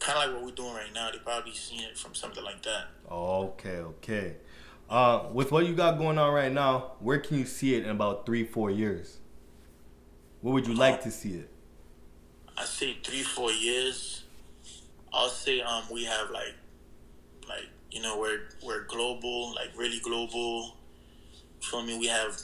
Kind 0.00 0.18
of 0.18 0.24
like 0.24 0.34
what 0.34 0.44
we're 0.44 0.54
doing 0.56 0.74
right 0.74 0.92
now. 0.92 1.10
They 1.12 1.18
probably 1.18 1.54
seen 1.54 1.82
it 1.82 1.96
from 1.96 2.14
something 2.14 2.42
like 2.42 2.62
that. 2.62 2.86
Okay, 3.10 3.76
okay. 3.76 4.36
Uh, 4.88 5.26
with 5.32 5.52
what 5.52 5.66
you 5.66 5.74
got 5.74 5.98
going 5.98 6.18
on 6.18 6.32
right 6.32 6.50
now, 6.50 6.92
where 6.98 7.18
can 7.18 7.38
you 7.38 7.44
see 7.44 7.74
it 7.76 7.84
in 7.84 7.90
about 7.90 8.26
three, 8.26 8.44
four 8.44 8.70
years? 8.70 9.18
Where 10.40 10.54
would 10.54 10.66
you 10.66 10.74
like 10.74 11.02
to 11.02 11.10
see 11.10 11.34
it? 11.34 11.50
I 12.56 12.64
say 12.64 12.96
three, 13.02 13.22
four 13.22 13.52
years. 13.52 14.24
I'll 15.12 15.28
say 15.28 15.60
um 15.60 15.84
we 15.90 16.04
have 16.04 16.30
like 16.30 16.54
like 17.48 17.68
you 17.90 18.00
know 18.00 18.18
we're 18.18 18.48
we're 18.64 18.84
global, 18.84 19.54
like 19.54 19.70
really 19.76 20.00
global. 20.00 20.76
For 21.60 21.82
me, 21.82 21.98
we 21.98 22.06
have 22.06 22.40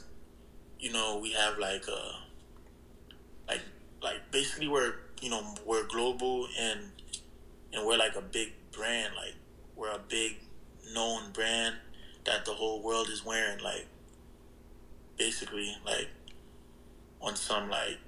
you 0.78 0.92
know 0.92 1.18
we 1.22 1.32
have 1.32 1.58
like 1.58 1.88
uh 1.88 2.12
like 3.48 3.62
like 4.02 4.30
basically 4.30 4.68
we're 4.68 4.94
you 5.20 5.30
know 5.30 5.54
we're 5.64 5.86
global 5.86 6.48
and 6.60 6.80
and 7.76 7.86
we're 7.86 7.98
like 7.98 8.16
a 8.16 8.22
big 8.22 8.52
brand, 8.72 9.14
like 9.14 9.34
we're 9.76 9.90
a 9.90 10.00
big 10.08 10.36
known 10.92 11.30
brand 11.32 11.76
that 12.24 12.44
the 12.44 12.52
whole 12.52 12.82
world 12.82 13.08
is 13.08 13.24
wearing, 13.24 13.60
like 13.62 13.86
basically 15.16 15.76
like 15.84 16.08
on 17.20 17.36
some 17.36 17.68
like 17.70 17.98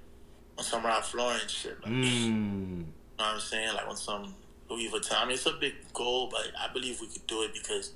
on 0.57 0.63
some 0.63 0.85
Ralph 0.85 1.13
Lauren 1.13 1.39
shit. 1.47 1.77
Like, 1.83 1.91
Mm. 1.91 2.85
You 3.19 3.25
know 3.25 3.31
what 3.31 3.35
I'm 3.35 3.39
saying? 3.41 3.73
Like 3.73 3.87
on 3.87 3.97
some 3.97 4.33
Louis 4.69 4.89
Vuitton. 4.89 5.15
I 5.17 5.25
mean, 5.25 5.33
it's 5.33 5.45
a 5.45 5.53
big 5.53 5.73
goal, 5.93 6.29
but 6.29 6.47
I 6.57 6.71
believe 6.71 7.01
we 7.01 7.07
could 7.07 7.27
do 7.27 7.41
it 7.43 7.53
because, 7.53 7.91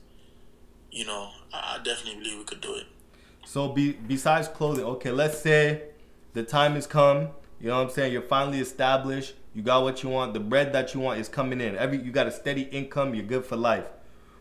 you 0.92 1.06
know, 1.06 1.30
I, 1.54 1.78
I 1.80 1.84
definitely 1.84 2.22
believe 2.22 2.40
we 2.40 2.44
could 2.44 2.60
do 2.60 2.74
it. 2.76 2.86
So 3.46 3.70
be, 3.70 3.94
besides 3.94 4.50
clothing, 4.50 4.84
okay, 4.86 5.12
let's 5.12 5.40
say 5.40 5.84
the 6.34 6.44
time 6.44 6.74
has 6.74 6.88
come. 6.88 7.30
You 7.60 7.70
know 7.70 7.78
what 7.78 7.88
I'm 7.88 7.90
saying? 7.92 8.12
You're 8.12 8.22
finally 8.22 8.60
established. 8.60 9.36
You 9.54 9.62
got 9.62 9.84
what 9.84 10.02
you 10.02 10.10
want. 10.10 10.34
The 10.34 10.40
bread 10.40 10.74
that 10.74 10.94
you 10.94 11.00
want 11.00 11.20
is 11.20 11.30
coming 11.30 11.62
in. 11.62 11.76
Every 11.78 12.02
you 12.02 12.12
got 12.12 12.28
a 12.28 12.32
steady 12.32 12.64
income. 12.64 13.14
You're 13.14 13.26
good 13.26 13.46
for 13.46 13.56
life. 13.56 13.88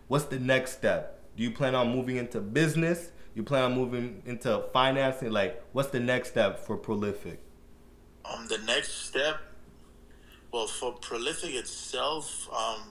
What's 0.08 0.24
the 0.24 0.38
next 0.38 0.72
step? 0.72 1.20
Do 1.36 1.42
you 1.42 1.50
plan 1.50 1.74
on 1.74 1.90
moving 1.90 2.16
into 2.16 2.40
business? 2.40 3.10
You 3.34 3.42
plan 3.42 3.64
on 3.64 3.74
moving 3.74 4.22
into 4.26 4.64
financing? 4.72 5.30
Like, 5.30 5.62
what's 5.72 5.88
the 5.90 6.00
next 6.00 6.30
step 6.30 6.58
for 6.58 6.76
Prolific? 6.76 7.40
Um, 8.24 8.46
the 8.48 8.58
next 8.58 9.06
step, 9.06 9.38
well, 10.52 10.66
for 10.66 10.92
Prolific 10.92 11.54
itself, 11.54 12.48
um, 12.54 12.82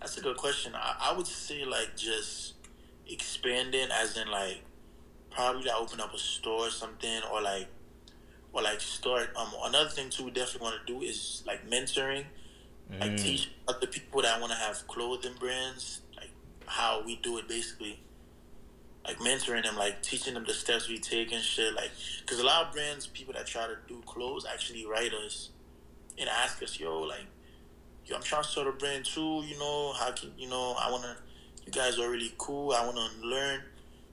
that's 0.00 0.18
a 0.18 0.20
good 0.20 0.36
question. 0.36 0.74
I, 0.74 1.10
I 1.10 1.16
would 1.16 1.26
say 1.26 1.64
like 1.64 1.96
just 1.96 2.54
expanding, 3.08 3.88
as 3.92 4.16
in 4.16 4.28
like 4.28 4.62
probably 5.30 5.64
to 5.64 5.74
open 5.74 6.00
up 6.00 6.12
a 6.12 6.18
store 6.18 6.66
or 6.66 6.70
something, 6.70 7.20
or 7.32 7.40
like 7.40 7.68
or 8.56 8.62
like 8.62 8.80
start. 8.80 9.28
Um, 9.36 9.48
another 9.64 9.90
thing 9.90 10.08
too, 10.08 10.24
we 10.24 10.30
definitely 10.30 10.62
want 10.64 10.86
to 10.86 10.92
do 10.92 11.02
is 11.02 11.42
like 11.46 11.68
mentoring, 11.68 12.24
like 12.98 13.12
Mm. 13.12 13.22
teach 13.22 13.50
other 13.68 13.86
people 13.86 14.22
that 14.22 14.40
want 14.40 14.50
to 14.52 14.58
have 14.58 14.86
clothing 14.88 15.34
brands, 15.38 16.00
like 16.16 16.30
how 16.66 17.02
we 17.04 17.16
do 17.16 17.36
it 17.36 17.46
basically. 17.48 18.00
Like 19.04 19.18
mentoring 19.18 19.62
them, 19.62 19.76
like 19.76 20.02
teaching 20.02 20.34
them 20.34 20.44
the 20.46 20.54
steps 20.54 20.88
we 20.88 20.98
take 20.98 21.32
and 21.32 21.44
shit. 21.44 21.74
Like, 21.74 21.90
cause 22.24 22.40
a 22.40 22.44
lot 22.44 22.66
of 22.66 22.72
brands, 22.72 23.06
people 23.06 23.34
that 23.34 23.46
try 23.46 23.66
to 23.66 23.76
do 23.86 24.02
clothes, 24.06 24.46
actually 24.50 24.86
write 24.86 25.12
us 25.12 25.50
and 26.18 26.28
ask 26.28 26.62
us, 26.62 26.80
"Yo, 26.80 27.00
like, 27.02 27.26
yo, 28.06 28.16
I'm 28.16 28.22
trying 28.22 28.42
to 28.42 28.48
start 28.48 28.66
a 28.68 28.72
brand 28.72 29.04
too. 29.04 29.44
You 29.46 29.58
know, 29.58 29.92
how 29.92 30.10
can 30.12 30.32
you 30.38 30.48
know? 30.48 30.72
I 30.72 30.90
wanna. 30.90 31.18
You 31.66 31.72
guys 31.72 31.98
are 31.98 32.08
really 32.10 32.32
cool. 32.38 32.72
I 32.72 32.84
wanna 32.86 33.08
learn. 33.22 33.62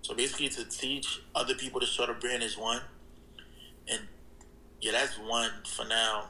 So 0.01 0.13
basically, 0.13 0.49
to 0.49 0.65
teach 0.65 1.21
other 1.33 1.55
people 1.55 1.79
to 1.79 1.87
start 1.87 2.09
a 2.09 2.13
brand 2.13 2.43
is 2.43 2.57
one, 2.57 2.81
and 3.87 4.01
yeah, 4.83 4.91
that's 4.91 5.17
one 5.17 5.49
for 5.65 5.85
now. 5.85 6.25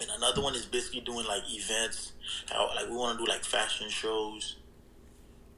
And 0.00 0.08
another 0.16 0.40
one 0.42 0.54
is 0.54 0.64
basically 0.64 1.00
doing 1.02 1.26
like 1.26 1.42
events. 1.50 2.12
How 2.50 2.70
like 2.74 2.88
we 2.88 2.96
want 2.96 3.18
to 3.18 3.24
do 3.24 3.30
like 3.30 3.44
fashion 3.44 3.90
shows. 3.90 4.56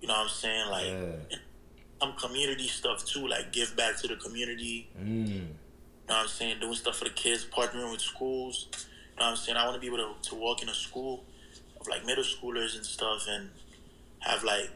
You 0.00 0.08
know 0.08 0.14
what 0.14 0.24
I'm 0.24 0.28
saying? 0.28 0.70
Like 0.70 0.86
Yeah. 1.30 1.36
some 2.02 2.12
community 2.14 2.66
stuff 2.66 3.04
too, 3.04 3.28
like 3.28 3.52
give 3.52 3.76
back 3.76 3.96
to 4.00 4.08
the 4.08 4.16
community. 4.16 4.90
Mm. 5.00 5.28
You 5.28 5.34
know 5.36 5.46
what 6.06 6.16
I'm 6.16 6.28
saying? 6.28 6.58
Doing 6.60 6.74
stuff 6.74 6.96
for 6.98 7.04
the 7.04 7.10
kids, 7.10 7.46
partnering 7.46 7.90
with 7.92 8.00
schools. 8.00 8.66
You 8.72 9.20
know 9.20 9.26
what 9.26 9.30
I'm 9.30 9.36
saying? 9.36 9.56
I 9.56 9.64
want 9.64 9.76
to 9.76 9.80
be 9.80 9.86
able 9.86 9.98
to, 9.98 10.28
to 10.30 10.34
walk 10.34 10.62
in 10.62 10.68
a 10.68 10.74
school 10.74 11.24
of 11.80 11.86
like 11.86 12.04
middle 12.04 12.24
schoolers 12.24 12.74
and 12.76 12.84
stuff 12.84 13.22
and 13.28 13.48
have 14.18 14.42
like 14.42 14.68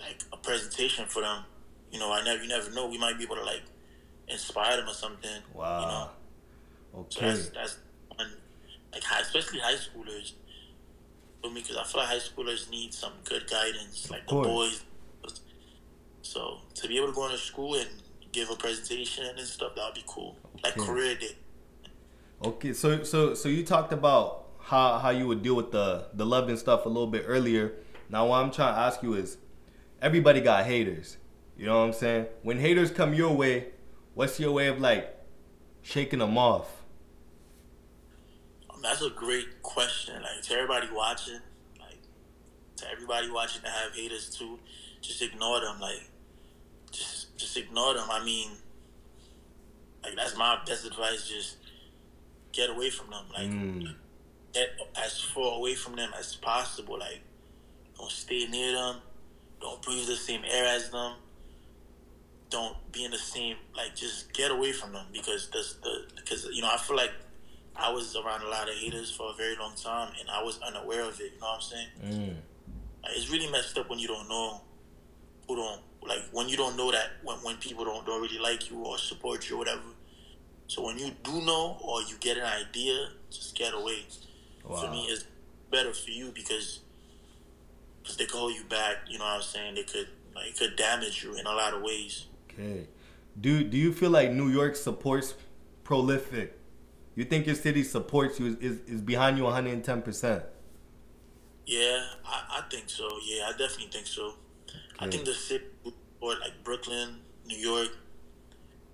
like 0.00 0.20
a 0.32 0.36
presentation 0.36 1.06
for 1.06 1.22
them. 1.22 1.44
You 1.92 2.00
know, 2.00 2.12
I 2.12 2.24
never 2.24 2.42
you 2.42 2.48
never 2.48 2.70
know. 2.72 2.88
We 2.88 2.98
might 2.98 3.16
be 3.16 3.24
able 3.24 3.36
to 3.36 3.44
like 3.44 3.62
inspire 4.28 4.76
them 4.76 4.88
or 4.88 4.94
something. 4.94 5.40
Wow. 5.54 5.80
You 5.80 5.86
know? 5.86 6.10
Wow. 6.92 7.06
So 7.10 7.20
Okay. 7.20 7.26
that's 7.26 7.48
that's 7.50 7.78
one, 8.16 8.28
like 8.92 9.02
high, 9.02 9.20
especially 9.20 9.60
high 9.60 9.74
schoolers. 9.74 10.32
For 11.42 11.50
me, 11.50 11.60
because 11.60 11.76
I 11.76 11.84
feel 11.84 12.00
like 12.00 12.10
high 12.10 12.16
schoolers 12.16 12.70
need 12.70 12.92
some 12.94 13.12
good 13.24 13.48
guidance, 13.48 14.10
like 14.10 14.26
the 14.26 14.34
boys. 14.34 14.84
So 16.22 16.58
to 16.74 16.88
be 16.88 16.96
able 16.96 17.08
to 17.08 17.12
go 17.12 17.26
into 17.26 17.38
school 17.38 17.74
and 17.76 17.88
give 18.32 18.50
a 18.50 18.56
presentation 18.56 19.26
and 19.26 19.46
stuff, 19.46 19.74
that 19.76 19.84
would 19.86 19.94
be 19.94 20.04
cool. 20.06 20.36
Like 20.64 20.76
Okay. 20.76 20.86
career 20.86 21.14
day. 21.14 21.36
Okay, 22.42 22.72
so 22.72 23.02
so 23.04 23.34
so 23.34 23.48
you 23.48 23.64
talked 23.64 23.92
about 23.92 24.46
how 24.60 24.98
how 24.98 25.10
you 25.10 25.26
would 25.26 25.42
deal 25.42 25.54
with 25.54 25.70
the 25.72 26.08
the 26.14 26.26
love 26.26 26.48
and 26.48 26.58
stuff 26.58 26.84
a 26.84 26.88
little 26.88 27.06
bit 27.06 27.24
earlier. 27.26 27.74
Now 28.08 28.26
what 28.26 28.42
I'm 28.42 28.50
trying 28.50 28.74
to 28.74 28.80
ask 28.80 29.02
you 29.02 29.14
is, 29.14 29.38
everybody 30.02 30.40
got 30.40 30.64
haters. 30.66 31.16
You 31.56 31.66
know 31.66 31.78
what 31.78 31.86
I'm 31.86 31.92
saying? 31.92 32.26
When 32.42 32.58
haters 32.58 32.90
come 32.90 33.14
your 33.14 33.32
way, 33.34 33.68
what's 34.14 34.38
your 34.38 34.52
way 34.52 34.66
of 34.66 34.80
like 34.80 35.15
shaking 35.86 36.18
them 36.18 36.36
off? 36.36 36.68
Um, 38.70 38.80
that's 38.82 39.02
a 39.02 39.10
great 39.10 39.62
question. 39.62 40.20
Like 40.22 40.42
to 40.42 40.54
everybody 40.54 40.88
watching, 40.92 41.38
like 41.78 41.98
to 42.76 42.90
everybody 42.90 43.30
watching 43.30 43.62
that 43.62 43.72
have 43.72 43.94
haters 43.94 44.30
too, 44.36 44.58
just 45.00 45.22
ignore 45.22 45.60
them. 45.60 45.80
Like 45.80 46.10
just 46.90 47.36
just 47.38 47.56
ignore 47.56 47.94
them. 47.94 48.08
I 48.10 48.24
mean, 48.24 48.50
like 50.02 50.16
that's 50.16 50.36
my 50.36 50.58
best 50.66 50.84
advice. 50.86 51.28
Just 51.28 51.56
get 52.52 52.70
away 52.70 52.90
from 52.90 53.10
them. 53.10 53.24
Like 53.32 53.48
Mm. 53.50 53.94
get 54.52 54.70
as 54.96 55.20
far 55.20 55.56
away 55.58 55.74
from 55.76 55.94
them 55.96 56.10
as 56.18 56.34
possible. 56.34 56.98
Like, 56.98 57.20
don't 57.96 58.10
stay 58.10 58.46
near 58.48 58.72
them. 58.72 58.96
Don't 59.60 59.80
breathe 59.82 60.06
the 60.06 60.16
same 60.16 60.42
air 60.44 60.64
as 60.66 60.90
them. 60.90 61.12
Don't 62.48 62.76
be 62.92 63.04
in 63.04 63.10
the 63.10 63.18
same 63.18 63.56
like. 63.76 63.96
Just 63.96 64.32
get 64.32 64.50
away 64.50 64.72
from 64.72 64.92
them 64.92 65.06
because 65.12 65.50
that's 65.52 65.74
the 65.74 66.06
because 66.14 66.46
you 66.52 66.62
know 66.62 66.70
I 66.72 66.76
feel 66.76 66.96
like 66.96 67.12
I 67.74 67.90
was 67.92 68.16
around 68.16 68.42
a 68.42 68.48
lot 68.48 68.68
of 68.68 68.74
haters 68.74 69.10
for 69.10 69.30
a 69.30 69.34
very 69.34 69.56
long 69.56 69.74
time 69.74 70.12
and 70.18 70.30
I 70.30 70.42
was 70.42 70.60
unaware 70.60 71.02
of 71.02 71.20
it. 71.20 71.32
You 71.34 71.40
know 71.40 71.46
what 71.46 71.54
I'm 71.56 71.60
saying? 71.60 71.88
Mm. 72.04 72.36
Like, 73.02 73.12
it's 73.16 73.30
really 73.30 73.50
messed 73.50 73.76
up 73.78 73.90
when 73.90 73.98
you 73.98 74.08
don't 74.08 74.28
know 74.28 74.60
who 75.46 75.56
don't 75.56 75.80
like 76.06 76.22
when 76.32 76.48
you 76.48 76.56
don't 76.56 76.76
know 76.76 76.90
that 76.92 77.10
when, 77.22 77.36
when 77.38 77.56
people 77.56 77.84
don't 77.84 78.06
don't 78.06 78.22
really 78.22 78.38
like 78.38 78.70
you 78.70 78.78
or 78.78 78.98
support 78.98 79.48
you 79.48 79.56
or 79.56 79.58
whatever. 79.58 79.82
So 80.68 80.84
when 80.84 80.98
you 80.98 81.12
do 81.22 81.40
know 81.42 81.78
or 81.80 82.02
you 82.02 82.16
get 82.18 82.36
an 82.36 82.44
idea, 82.44 83.10
just 83.30 83.56
get 83.56 83.72
away. 83.74 84.06
Wow. 84.64 84.76
For 84.76 84.90
me, 84.90 85.06
it's 85.10 85.24
better 85.70 85.92
for 85.92 86.10
you 86.10 86.32
because 86.34 86.80
because 88.02 88.16
they 88.16 88.26
could 88.26 88.38
hold 88.38 88.54
you 88.54 88.64
back. 88.64 88.96
You 89.08 89.18
know 89.18 89.24
what 89.24 89.36
I'm 89.36 89.42
saying? 89.42 89.74
They 89.74 89.84
could 89.84 90.08
like 90.34 90.48
it 90.48 90.58
could 90.58 90.76
damage 90.76 91.22
you 91.22 91.34
in 91.34 91.46
a 91.46 91.52
lot 91.52 91.74
of 91.74 91.82
ways. 91.82 92.26
Okay. 92.58 92.86
Do 93.38 93.64
do 93.64 93.76
you 93.76 93.92
feel 93.92 94.10
like 94.10 94.32
New 94.32 94.48
York 94.48 94.76
supports 94.76 95.34
prolific? 95.84 96.58
You 97.14 97.24
think 97.24 97.46
your 97.46 97.54
city 97.54 97.82
supports 97.82 98.38
you 98.40 98.46
is, 98.46 98.56
is, 98.56 98.80
is 98.86 99.00
behind 99.00 99.36
you 99.36 99.44
110 99.44 100.02
percent? 100.02 100.44
Yeah, 101.66 102.04
I, 102.24 102.58
I 102.58 102.62
think 102.70 102.88
so. 102.88 103.08
Yeah, 103.24 103.48
I 103.48 103.50
definitely 103.52 103.88
think 103.88 104.06
so. 104.06 104.34
I 104.98 105.08
think 105.08 105.24
the 105.24 105.34
city 105.34 105.64
or 106.20 106.32
like 106.40 106.64
Brooklyn, 106.64 107.16
New 107.46 107.58
York, 107.58 107.88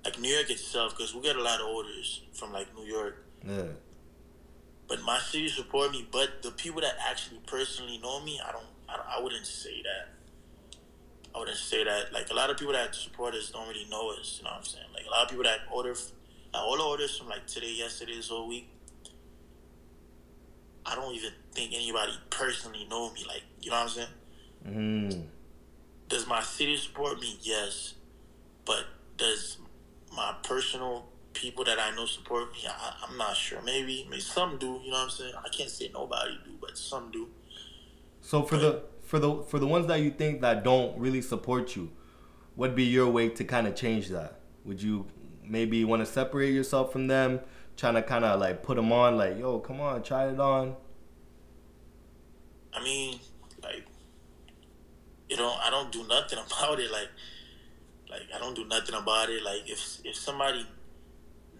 like 0.04 0.18
New 0.18 0.28
York 0.34 0.50
itself, 0.50 0.96
because 0.96 1.14
we 1.14 1.20
get 1.20 1.36
a 1.36 1.42
lot 1.42 1.60
of 1.60 1.66
orders 1.66 2.22
from 2.32 2.52
like 2.52 2.74
New 2.74 2.84
York. 2.84 3.24
Yeah. 3.46 3.64
But 4.88 5.02
my 5.02 5.18
city 5.18 5.48
support 5.48 5.92
me. 5.92 6.06
But 6.10 6.42
the 6.42 6.50
people 6.50 6.80
that 6.80 6.94
actually 7.08 7.40
personally 7.46 7.98
know 7.98 8.20
me, 8.24 8.40
I 8.44 8.52
don't. 8.52 8.64
I, 8.88 8.96
don't, 8.96 9.06
I 9.18 9.22
wouldn't 9.22 9.46
say 9.46 9.82
that. 9.82 10.08
I 11.34 11.38
wouldn't 11.38 11.56
say 11.56 11.84
that. 11.84 12.12
Like 12.12 12.30
a 12.30 12.34
lot 12.34 12.50
of 12.50 12.56
people 12.56 12.74
that 12.74 12.94
support 12.94 13.34
us 13.34 13.50
don't 13.50 13.68
really 13.68 13.86
know 13.90 14.10
us. 14.10 14.36
You 14.38 14.44
know 14.44 14.50
what 14.50 14.58
I'm 14.58 14.64
saying? 14.64 14.86
Like 14.94 15.06
a 15.06 15.10
lot 15.10 15.24
of 15.24 15.28
people 15.30 15.44
that 15.44 15.60
order, 15.72 15.90
like 15.90 16.62
all 16.62 16.76
the 16.76 16.82
orders 16.82 17.16
from 17.16 17.28
like 17.28 17.46
today, 17.46 17.72
yesterday, 17.72 18.16
this 18.16 18.28
whole 18.28 18.48
week. 18.48 18.68
I 20.84 20.96
don't 20.96 21.14
even 21.14 21.30
think 21.52 21.72
anybody 21.74 22.12
personally 22.30 22.86
know 22.90 23.12
me. 23.12 23.24
Like 23.26 23.42
you 23.60 23.70
know 23.70 23.76
what 23.76 23.82
I'm 23.82 23.88
saying? 23.88 24.08
Mm. 24.66 25.22
Does 26.08 26.26
my 26.26 26.42
city 26.42 26.76
support 26.76 27.20
me? 27.20 27.38
Yes, 27.40 27.94
but 28.64 28.84
does 29.16 29.58
my 30.14 30.34
personal 30.42 31.06
people 31.32 31.64
that 31.64 31.78
I 31.78 31.94
know 31.94 32.06
support 32.06 32.52
me? 32.52 32.58
I, 32.68 32.94
I'm 33.08 33.16
not 33.16 33.36
sure. 33.36 33.62
Maybe, 33.62 34.06
maybe 34.10 34.20
some 34.20 34.58
do. 34.58 34.80
You 34.84 34.90
know 34.90 34.98
what 34.98 35.04
I'm 35.04 35.10
saying? 35.10 35.32
I 35.38 35.48
can't 35.48 35.70
say 35.70 35.90
nobody 35.92 36.38
do, 36.44 36.50
but 36.60 36.76
some 36.76 37.10
do. 37.10 37.28
So 38.20 38.42
for 38.42 38.56
the 38.56 38.82
for 39.12 39.18
the 39.18 39.42
for 39.42 39.58
the 39.58 39.66
ones 39.66 39.88
that 39.88 40.00
you 40.00 40.10
think 40.10 40.40
that 40.40 40.64
don't 40.64 40.98
really 40.98 41.20
support 41.20 41.76
you, 41.76 41.90
what'd 42.54 42.74
be 42.74 42.84
your 42.84 43.10
way 43.10 43.28
to 43.28 43.44
kind 43.44 43.66
of 43.66 43.76
change 43.76 44.08
that? 44.08 44.40
Would 44.64 44.80
you 44.80 45.06
maybe 45.44 45.84
want 45.84 46.00
to 46.00 46.06
separate 46.06 46.54
yourself 46.54 46.92
from 46.92 47.08
them, 47.08 47.40
trying 47.76 47.92
to 47.92 48.02
kind 48.02 48.24
of 48.24 48.40
like 48.40 48.62
put 48.62 48.76
them 48.76 48.90
on, 48.90 49.18
like, 49.18 49.38
yo, 49.38 49.58
come 49.58 49.82
on, 49.82 50.02
try 50.02 50.28
it 50.28 50.40
on. 50.40 50.76
I 52.72 52.82
mean, 52.82 53.20
like, 53.62 53.84
you 55.28 55.36
know, 55.36 55.58
I 55.62 55.68
don't 55.68 55.92
do 55.92 56.08
nothing 56.08 56.38
about 56.46 56.80
it. 56.80 56.90
Like, 56.90 57.08
like 58.08 58.22
I 58.34 58.38
don't 58.38 58.54
do 58.54 58.64
nothing 58.64 58.94
about 58.94 59.28
it. 59.28 59.42
Like, 59.42 59.68
if 59.68 59.98
if 60.06 60.16
somebody 60.16 60.66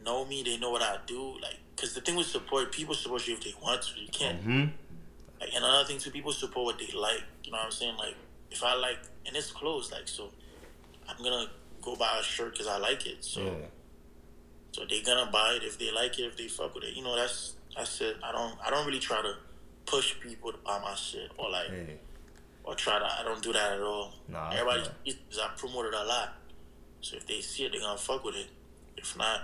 know 0.03 0.25
me, 0.25 0.43
they 0.43 0.57
know 0.57 0.71
what 0.71 0.81
I 0.81 0.97
do. 1.07 1.35
Like, 1.43 1.59
cause 1.77 1.93
the 1.93 2.01
thing 2.01 2.17
with 2.17 2.29
support, 2.29 2.73
people 2.73 2.95
support 2.95 3.29
you 3.29 3.35
if 3.35 3.45
they 3.45 3.53
want 3.63 3.83
to. 3.83 4.01
You 4.01 4.09
can't. 4.11 4.41
hmm 4.41 4.65
Like, 5.43 5.55
and 5.57 5.65
another 5.65 5.85
thing 5.89 5.99
too, 5.99 6.13
people 6.13 6.31
support 6.31 6.65
what 6.67 6.79
they 6.79 6.87
like. 6.97 7.23
You 7.43 7.51
know 7.51 7.59
what 7.59 7.65
I'm 7.67 7.73
saying? 7.73 7.97
Like, 7.97 8.15
if 8.53 8.63
I 8.63 8.75
like, 8.77 8.99
and 9.27 9.35
it's 9.35 9.51
clothes, 9.51 9.91
like, 9.91 10.07
so 10.07 10.31
I'm 11.09 11.17
gonna 11.23 11.47
go 11.83 11.97
buy 11.97 12.17
a 12.21 12.23
shirt 12.23 12.53
because 12.53 12.69
I 12.69 12.79
like 12.79 13.07
it. 13.07 13.25
So, 13.25 13.41
Yeah. 13.43 13.67
so 14.71 14.85
they 14.89 15.03
gonna 15.03 15.29
buy 15.33 15.55
it 15.55 15.65
if 15.65 15.79
they 15.79 15.91
like 15.91 16.17
it, 16.21 16.27
if 16.27 16.37
they 16.37 16.47
fuck 16.47 16.75
with 16.77 16.85
it. 16.85 16.95
You 16.95 17.03
know, 17.03 17.17
that's 17.17 17.55
that's 17.77 18.01
it. 18.01 18.19
I 18.23 18.31
don't 18.31 18.55
I 18.65 18.71
don't 18.71 18.87
really 18.87 19.01
try 19.01 19.21
to 19.21 19.35
push 19.85 20.15
people 20.21 20.53
to 20.53 20.59
buy 20.59 20.79
my 20.79 20.95
shit 20.95 21.33
or 21.37 21.51
like 21.51 21.71
Hey. 21.71 21.99
or 22.63 22.77
try 22.77 23.01
to. 23.01 23.05
I 23.05 23.25
don't 23.25 23.43
do 23.43 23.53
that 23.53 23.73
at 23.73 23.81
all. 23.81 24.15
Nah, 24.29 24.51
Everybody, 24.51 24.85
sees 25.05 25.17
I 25.43 25.49
promote 25.57 25.87
it 25.87 25.95
a 25.95 26.05
lot. 26.05 26.35
So 27.01 27.17
if 27.17 27.27
they 27.27 27.41
see 27.41 27.65
it, 27.65 27.73
they're 27.73 27.81
gonna 27.81 27.99
fuck 27.99 28.23
with 28.23 28.37
it. 28.37 28.47
If 28.97 29.17
not, 29.17 29.41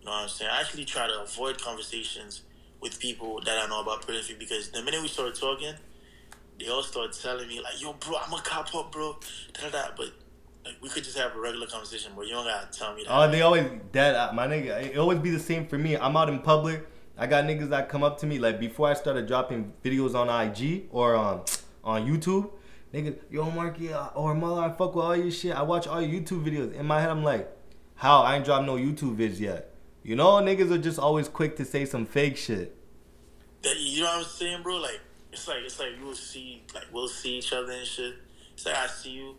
you 0.00 0.06
know 0.06 0.12
what 0.12 0.22
I'm 0.22 0.28
saying. 0.30 0.50
I 0.50 0.60
actually 0.62 0.86
try 0.86 1.06
to 1.06 1.20
avoid 1.20 1.60
conversations 1.60 2.42
with 2.84 3.00
people 3.00 3.40
that 3.44 3.58
I 3.58 3.66
know 3.66 3.80
about 3.80 4.02
prolific 4.02 4.38
because 4.38 4.68
the 4.68 4.82
minute 4.82 5.02
we 5.02 5.08
started 5.08 5.34
talking, 5.34 5.74
they 6.60 6.68
all 6.68 6.82
started 6.84 7.18
telling 7.20 7.48
me 7.48 7.60
like, 7.60 7.80
"Yo, 7.82 7.94
bro, 7.94 8.16
I'm 8.24 8.32
a 8.32 8.40
cop 8.42 8.72
up, 8.76 8.92
bro." 8.92 9.16
Da 9.54 9.70
da 9.70 9.70
da. 9.70 9.88
But 9.96 10.10
like, 10.64 10.76
we 10.80 10.88
could 10.90 11.02
just 11.02 11.18
have 11.18 11.34
a 11.34 11.40
regular 11.40 11.66
conversation, 11.66 12.12
but 12.14 12.26
you 12.26 12.32
don't 12.34 12.44
gotta 12.46 12.68
tell 12.70 12.94
me 12.94 13.02
that. 13.04 13.10
Oh, 13.12 13.28
they 13.30 13.42
always 13.42 13.64
dead. 13.90 14.14
uh, 14.14 14.32
My 14.32 14.46
nigga, 14.46 14.84
it 14.92 14.98
always 14.98 15.18
be 15.18 15.30
the 15.30 15.40
same 15.40 15.66
for 15.66 15.78
me. 15.78 15.96
I'm 15.96 16.16
out 16.16 16.28
in 16.28 16.38
public. 16.40 16.86
I 17.16 17.26
got 17.26 17.44
niggas 17.44 17.70
that 17.70 17.88
come 17.88 18.02
up 18.04 18.18
to 18.18 18.26
me 18.26 18.38
like 18.38 18.60
before 18.60 18.88
I 18.88 18.94
started 18.94 19.26
dropping 19.26 19.72
videos 19.82 20.14
on 20.14 20.28
IG 20.28 20.88
or 20.92 21.16
um, 21.16 21.40
on 21.84 22.06
YouTube. 22.06 22.50
Niggas, 22.92 23.18
yo, 23.30 23.50
Marky 23.50 23.92
uh, 23.92 24.06
or 24.14 24.34
Mother, 24.36 24.60
I 24.62 24.68
fuck 24.70 24.94
with 24.94 25.04
all 25.04 25.16
your 25.16 25.30
shit. 25.32 25.52
I 25.56 25.62
watch 25.62 25.88
all 25.88 26.00
your 26.00 26.20
YouTube 26.20 26.44
videos. 26.44 26.72
In 26.74 26.86
my 26.86 27.00
head, 27.00 27.10
I'm 27.10 27.24
like, 27.24 27.50
how? 27.96 28.22
I 28.22 28.36
ain't 28.36 28.44
dropped 28.44 28.66
no 28.66 28.76
YouTube 28.76 29.16
vids 29.16 29.40
yet. 29.40 29.73
You 30.04 30.16
know, 30.16 30.32
niggas 30.34 30.70
are 30.70 30.78
just 30.78 30.98
always 30.98 31.28
quick 31.28 31.56
to 31.56 31.64
say 31.64 31.86
some 31.86 32.04
fake 32.04 32.36
shit. 32.36 32.76
you 33.62 34.02
know 34.02 34.06
what 34.10 34.18
I'm 34.18 34.24
saying, 34.24 34.62
bro? 34.62 34.76
Like 34.76 35.00
it's 35.32 35.48
like 35.48 35.58
it's 35.64 35.80
like 35.80 35.92
you 35.98 36.04
will 36.04 36.14
see 36.14 36.62
like 36.74 36.84
we'll 36.92 37.08
see 37.08 37.38
each 37.38 37.52
other 37.54 37.72
and 37.72 37.86
shit. 37.86 38.14
It's 38.52 38.66
like 38.66 38.76
I 38.76 38.86
see 38.86 39.10
you, 39.12 39.34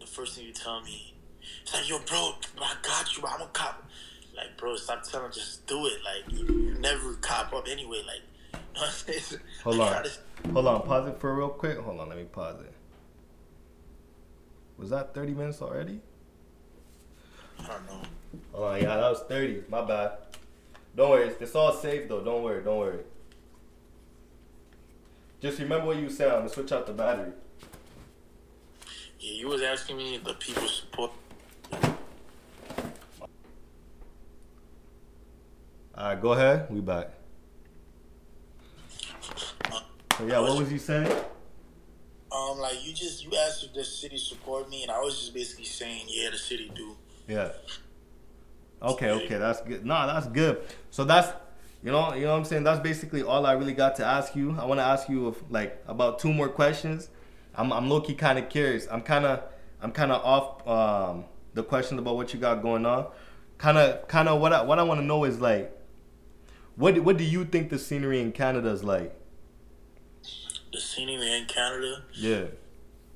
the 0.00 0.06
first 0.06 0.36
thing 0.36 0.46
you 0.46 0.52
tell 0.54 0.80
me, 0.82 1.14
it's 1.62 1.74
like 1.74 1.86
yo, 1.88 1.98
bro, 1.98 2.32
I 2.62 2.74
got 2.82 3.14
you. 3.16 3.24
I'm 3.28 3.42
a 3.42 3.46
cop. 3.48 3.84
Like, 4.34 4.56
bro, 4.56 4.74
stop 4.76 5.02
telling. 5.04 5.30
Just 5.30 5.66
do 5.66 5.86
it. 5.86 5.98
Like 6.02 6.32
you, 6.32 6.46
you 6.46 6.74
never 6.80 7.12
cop 7.20 7.52
up 7.52 7.66
anyway. 7.70 8.02
Like, 8.06 8.22
you 8.54 8.58
know 8.74 8.80
what 8.80 8.86
I'm 8.86 8.92
saying? 9.20 9.40
Hold 9.64 9.80
on. 9.80 10.02
to- 10.02 10.10
Hold 10.52 10.66
on, 10.66 10.82
pause 10.82 11.08
it 11.08 11.18
for 11.20 11.34
real 11.34 11.48
quick. 11.48 11.78
Hold 11.78 12.00
on, 12.00 12.08
let 12.08 12.18
me 12.18 12.24
pause 12.24 12.60
it. 12.60 12.72
Was 14.76 14.90
that 14.90 15.14
30 15.14 15.32
minutes 15.32 15.62
already? 15.62 16.00
I 17.60 17.66
don't 17.68 17.86
know. 17.86 18.02
Hold 18.52 18.68
on, 18.68 18.80
yeah, 18.80 18.96
that 18.96 19.10
was 19.10 19.22
30. 19.28 19.64
My 19.68 19.82
bad. 19.84 20.12
Don't 20.96 21.10
worry, 21.10 21.28
it's, 21.28 21.40
it's 21.40 21.54
all 21.54 21.72
safe 21.72 22.08
though. 22.08 22.22
Don't 22.22 22.42
worry, 22.42 22.62
don't 22.62 22.78
worry. 22.78 23.00
Just 25.40 25.58
remember 25.58 25.86
what 25.88 25.96
you 25.96 26.08
said. 26.08 26.28
I'm 26.28 26.38
gonna 26.38 26.48
switch 26.48 26.72
out 26.72 26.86
the 26.86 26.92
battery. 26.92 27.32
Yeah, 29.18 29.32
you 29.32 29.48
was 29.48 29.62
asking 29.62 29.96
me 29.96 30.18
the 30.22 30.34
people 30.34 30.66
support. 30.68 31.10
Alright, 35.96 36.20
go 36.20 36.32
ahead. 36.32 36.66
We 36.70 36.80
back. 36.80 37.10
Uh, 39.70 39.80
So 40.18 40.26
yeah, 40.26 40.40
what 40.40 40.58
was 40.58 40.72
you 40.72 40.78
saying? 40.78 41.10
Um, 42.32 42.58
like 42.58 42.84
you 42.84 42.92
just 42.92 43.24
you 43.24 43.30
asked 43.46 43.64
if 43.64 43.72
the 43.74 43.84
city 43.84 44.16
support 44.16 44.68
me, 44.68 44.82
and 44.82 44.90
I 44.90 44.98
was 44.98 45.18
just 45.18 45.34
basically 45.34 45.64
saying, 45.64 46.06
yeah, 46.08 46.30
the 46.30 46.38
city 46.38 46.70
do. 46.74 46.96
Yeah. 47.28 47.50
Okay, 48.84 49.10
okay, 49.10 49.38
that's 49.38 49.60
good. 49.62 49.84
Nah, 49.84 50.06
that's 50.06 50.26
good. 50.26 50.60
So 50.90 51.04
that's 51.04 51.32
you 51.82 51.90
know, 51.92 52.14
you 52.14 52.22
know 52.22 52.32
what 52.32 52.38
I'm 52.38 52.44
saying? 52.44 52.64
That's 52.64 52.80
basically 52.80 53.22
all 53.22 53.44
I 53.44 53.52
really 53.52 53.74
got 53.74 53.96
to 53.96 54.04
ask 54.04 54.34
you. 54.34 54.56
I 54.58 54.64
want 54.64 54.78
to 54.80 54.84
ask 54.84 55.08
you 55.08 55.28
if, 55.28 55.42
like 55.50 55.82
about 55.86 56.18
two 56.18 56.32
more 56.32 56.48
questions. 56.48 57.08
I'm 57.54 57.72
I'm 57.72 57.88
low 57.88 58.00
key 58.00 58.14
kind 58.14 58.38
of 58.38 58.48
curious. 58.48 58.86
I'm 58.90 59.02
kind 59.02 59.24
of 59.26 59.42
I'm 59.80 59.92
kind 59.92 60.10
of 60.12 60.22
off 60.24 60.66
um 60.66 61.24
the 61.54 61.62
questions 61.62 61.98
about 62.00 62.16
what 62.16 62.32
you 62.34 62.40
got 62.40 62.62
going 62.62 62.84
on. 62.86 63.06
Kind 63.58 63.78
of 63.78 64.08
kind 64.08 64.28
of 64.28 64.40
what 64.40 64.52
I 64.52 64.62
what 64.62 64.78
I 64.78 64.82
want 64.82 65.00
to 65.00 65.06
know 65.06 65.24
is 65.24 65.40
like 65.40 65.70
what 66.76 66.98
what 67.00 67.16
do 67.16 67.24
you 67.24 67.44
think 67.44 67.70
the 67.70 67.78
scenery 67.78 68.20
in 68.20 68.32
Canada 68.32 68.68
is 68.70 68.82
like? 68.82 69.14
The 70.72 70.80
scenery 70.80 71.32
in 71.32 71.46
Canada, 71.46 72.02
Yeah. 72.14 72.46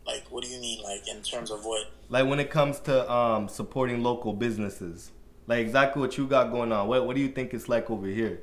like, 0.06 0.30
what 0.30 0.44
do 0.44 0.48
you 0.48 0.60
mean, 0.60 0.80
like 0.84 1.08
in 1.08 1.22
terms 1.22 1.50
of 1.50 1.64
what? 1.64 1.86
Like 2.08 2.28
when 2.28 2.38
it 2.38 2.50
comes 2.50 2.78
to 2.80 3.10
um 3.10 3.48
supporting 3.48 4.02
local 4.02 4.32
businesses. 4.32 5.10
Like 5.48 5.60
exactly 5.60 6.00
what 6.02 6.16
you 6.18 6.26
got 6.26 6.52
going 6.52 6.70
on. 6.72 6.86
What 6.86 7.06
what 7.06 7.16
do 7.16 7.22
you 7.22 7.28
think 7.28 7.54
it's 7.54 7.68
like 7.70 7.90
over 7.90 8.06
here? 8.06 8.42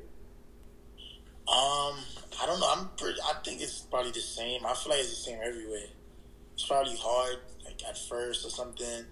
Um, 1.47 1.95
I 2.41 2.47
don't 2.47 2.59
know. 2.59 2.73
I'm 2.75 2.89
pretty, 2.97 3.19
I 3.21 3.33
think 3.43 3.61
it's 3.61 3.81
probably 3.81 4.11
the 4.11 4.19
same. 4.19 4.65
I 4.65 4.73
feel 4.73 4.89
like 4.89 5.01
it's 5.01 5.11
the 5.11 5.15
same 5.15 5.39
everywhere. 5.43 5.85
It's 6.55 6.65
probably 6.65 6.97
hard, 6.99 7.37
like 7.63 7.83
at 7.87 7.95
first 7.95 8.43
or 8.43 8.49
something. 8.49 9.05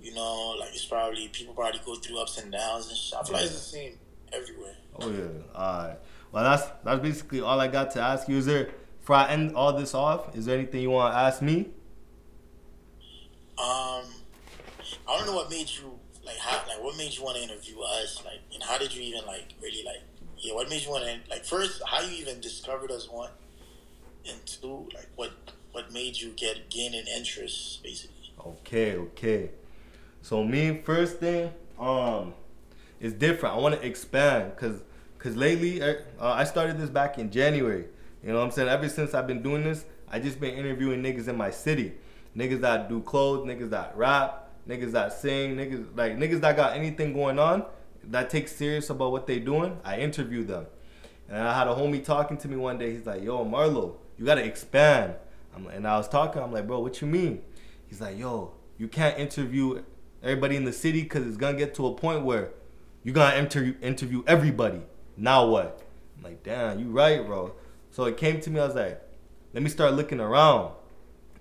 You 0.00 0.14
know, 0.14 0.54
like 0.60 0.70
it's 0.72 0.84
probably 0.84 1.26
people 1.26 1.52
probably 1.52 1.80
go 1.84 1.96
through 1.96 2.20
ups 2.20 2.38
and 2.38 2.52
downs 2.52 2.88
and 2.88 2.96
shit. 2.96 3.18
I 3.18 3.24
feel 3.24 3.34
like 3.34 3.44
it's 3.46 3.54
the 3.54 3.58
same 3.58 3.98
everywhere. 4.32 4.76
Oh 5.00 5.10
yeah. 5.10 5.60
Alright. 5.60 5.98
Well 6.30 6.44
that's 6.44 6.70
that's 6.84 7.00
basically 7.00 7.40
all 7.40 7.60
I 7.60 7.66
got 7.66 7.90
to 7.92 8.00
ask 8.00 8.28
you. 8.28 8.36
Is 8.36 8.46
there 8.46 8.70
before 9.00 9.16
I 9.16 9.30
end 9.30 9.56
all 9.56 9.72
this 9.72 9.94
off, 9.94 10.36
is 10.36 10.46
there 10.46 10.56
anything 10.56 10.82
you 10.82 10.90
wanna 10.90 11.16
ask 11.16 11.42
me? 11.42 11.70
Um, 13.58 14.04
I 15.08 15.16
don't 15.16 15.26
know 15.26 15.34
what 15.34 15.50
made 15.50 15.68
you 15.68 15.97
like 16.28 16.38
how 16.38 16.62
like 16.68 16.82
what 16.82 16.96
made 16.96 17.16
you 17.16 17.24
want 17.24 17.36
to 17.36 17.42
interview 17.42 17.80
us 17.80 18.22
like 18.24 18.40
and 18.54 18.62
how 18.62 18.78
did 18.78 18.94
you 18.94 19.02
even 19.02 19.26
like 19.26 19.54
really 19.60 19.82
like 19.84 20.02
yeah, 20.40 20.54
what 20.54 20.68
made 20.68 20.82
you 20.82 20.90
want 20.90 21.04
to 21.04 21.18
like 21.30 21.44
first? 21.44 21.82
How 21.84 22.00
you 22.00 22.16
even 22.18 22.40
discovered 22.40 22.90
us 22.90 23.08
one, 23.08 23.30
and 24.28 24.44
two, 24.46 24.88
like 24.94 25.08
what 25.16 25.32
what 25.72 25.92
made 25.92 26.16
you 26.16 26.30
get 26.36 26.70
gain 26.70 26.94
an 26.94 27.06
interest, 27.16 27.82
basically. 27.82 28.32
Okay, 28.46 28.96
okay. 28.96 29.50
So 30.22 30.44
me 30.44 30.80
first 30.84 31.18
thing, 31.18 31.52
um, 31.78 32.34
it's 33.00 33.14
different. 33.14 33.56
I 33.56 33.58
want 33.58 33.80
to 33.80 33.86
expand, 33.86 34.56
cause, 34.56 34.82
cause 35.18 35.36
lately 35.36 35.82
uh, 35.82 35.94
I 36.20 36.44
started 36.44 36.78
this 36.78 36.90
back 36.90 37.18
in 37.18 37.30
January. 37.30 37.86
You 38.22 38.30
know 38.30 38.38
what 38.38 38.44
I'm 38.44 38.50
saying? 38.50 38.68
Ever 38.68 38.88
since 38.88 39.14
I've 39.14 39.26
been 39.26 39.42
doing 39.42 39.64
this, 39.64 39.84
I 40.10 40.18
just 40.18 40.40
been 40.40 40.54
interviewing 40.54 41.02
niggas 41.02 41.28
in 41.28 41.36
my 41.36 41.50
city, 41.50 41.94
niggas 42.36 42.60
that 42.60 42.88
do 42.88 43.00
clothes, 43.00 43.46
niggas 43.46 43.70
that 43.70 43.96
rap, 43.96 44.47
niggas 44.68 44.92
that 44.92 45.12
sing, 45.12 45.56
niggas 45.56 45.96
like 45.96 46.16
niggas 46.16 46.40
that 46.40 46.56
got 46.56 46.76
anything 46.76 47.12
going 47.12 47.38
on 47.38 47.64
that 48.04 48.30
take 48.30 48.48
serious 48.48 48.90
about 48.90 49.12
what 49.12 49.26
they 49.26 49.38
doing. 49.38 49.78
I 49.84 49.98
interview 49.98 50.44
them, 50.44 50.66
and 51.28 51.38
I 51.38 51.56
had 51.56 51.68
a 51.68 51.74
homie 51.74 52.04
talking 52.04 52.36
to 52.38 52.48
me 52.48 52.56
one 52.56 52.78
day. 52.78 52.92
He's 52.92 53.06
like, 53.06 53.22
"Yo, 53.22 53.44
Marlo, 53.44 53.96
you 54.16 54.24
gotta 54.24 54.44
expand." 54.44 55.14
I'm, 55.54 55.66
and 55.68 55.86
I 55.86 55.96
was 55.96 56.08
talking. 56.08 56.42
I'm 56.42 56.52
like, 56.52 56.66
"Bro, 56.66 56.80
what 56.80 57.00
you 57.00 57.08
mean?" 57.08 57.42
He's 57.86 58.00
like, 58.00 58.18
"Yo, 58.18 58.52
you 58.76 58.88
can't 58.88 59.18
interview 59.18 59.82
everybody 60.22 60.56
in 60.56 60.64
the 60.64 60.72
city 60.72 61.02
because 61.02 61.26
it's 61.26 61.36
gonna 61.36 61.56
get 61.56 61.74
to 61.76 61.86
a 61.86 61.94
point 61.94 62.24
where 62.24 62.50
you 63.04 63.12
gonna 63.12 63.34
enter, 63.34 63.74
interview 63.80 64.22
everybody. 64.26 64.82
Now 65.16 65.46
what?" 65.46 65.82
I'm 66.16 66.24
like, 66.24 66.42
"Damn, 66.42 66.78
you 66.78 66.90
right, 66.90 67.24
bro." 67.24 67.54
So 67.90 68.04
it 68.04 68.16
came 68.16 68.40
to 68.40 68.50
me. 68.50 68.60
I 68.60 68.66
was 68.66 68.74
like, 68.74 69.02
"Let 69.54 69.62
me 69.62 69.70
start 69.70 69.94
looking 69.94 70.20
around," 70.20 70.72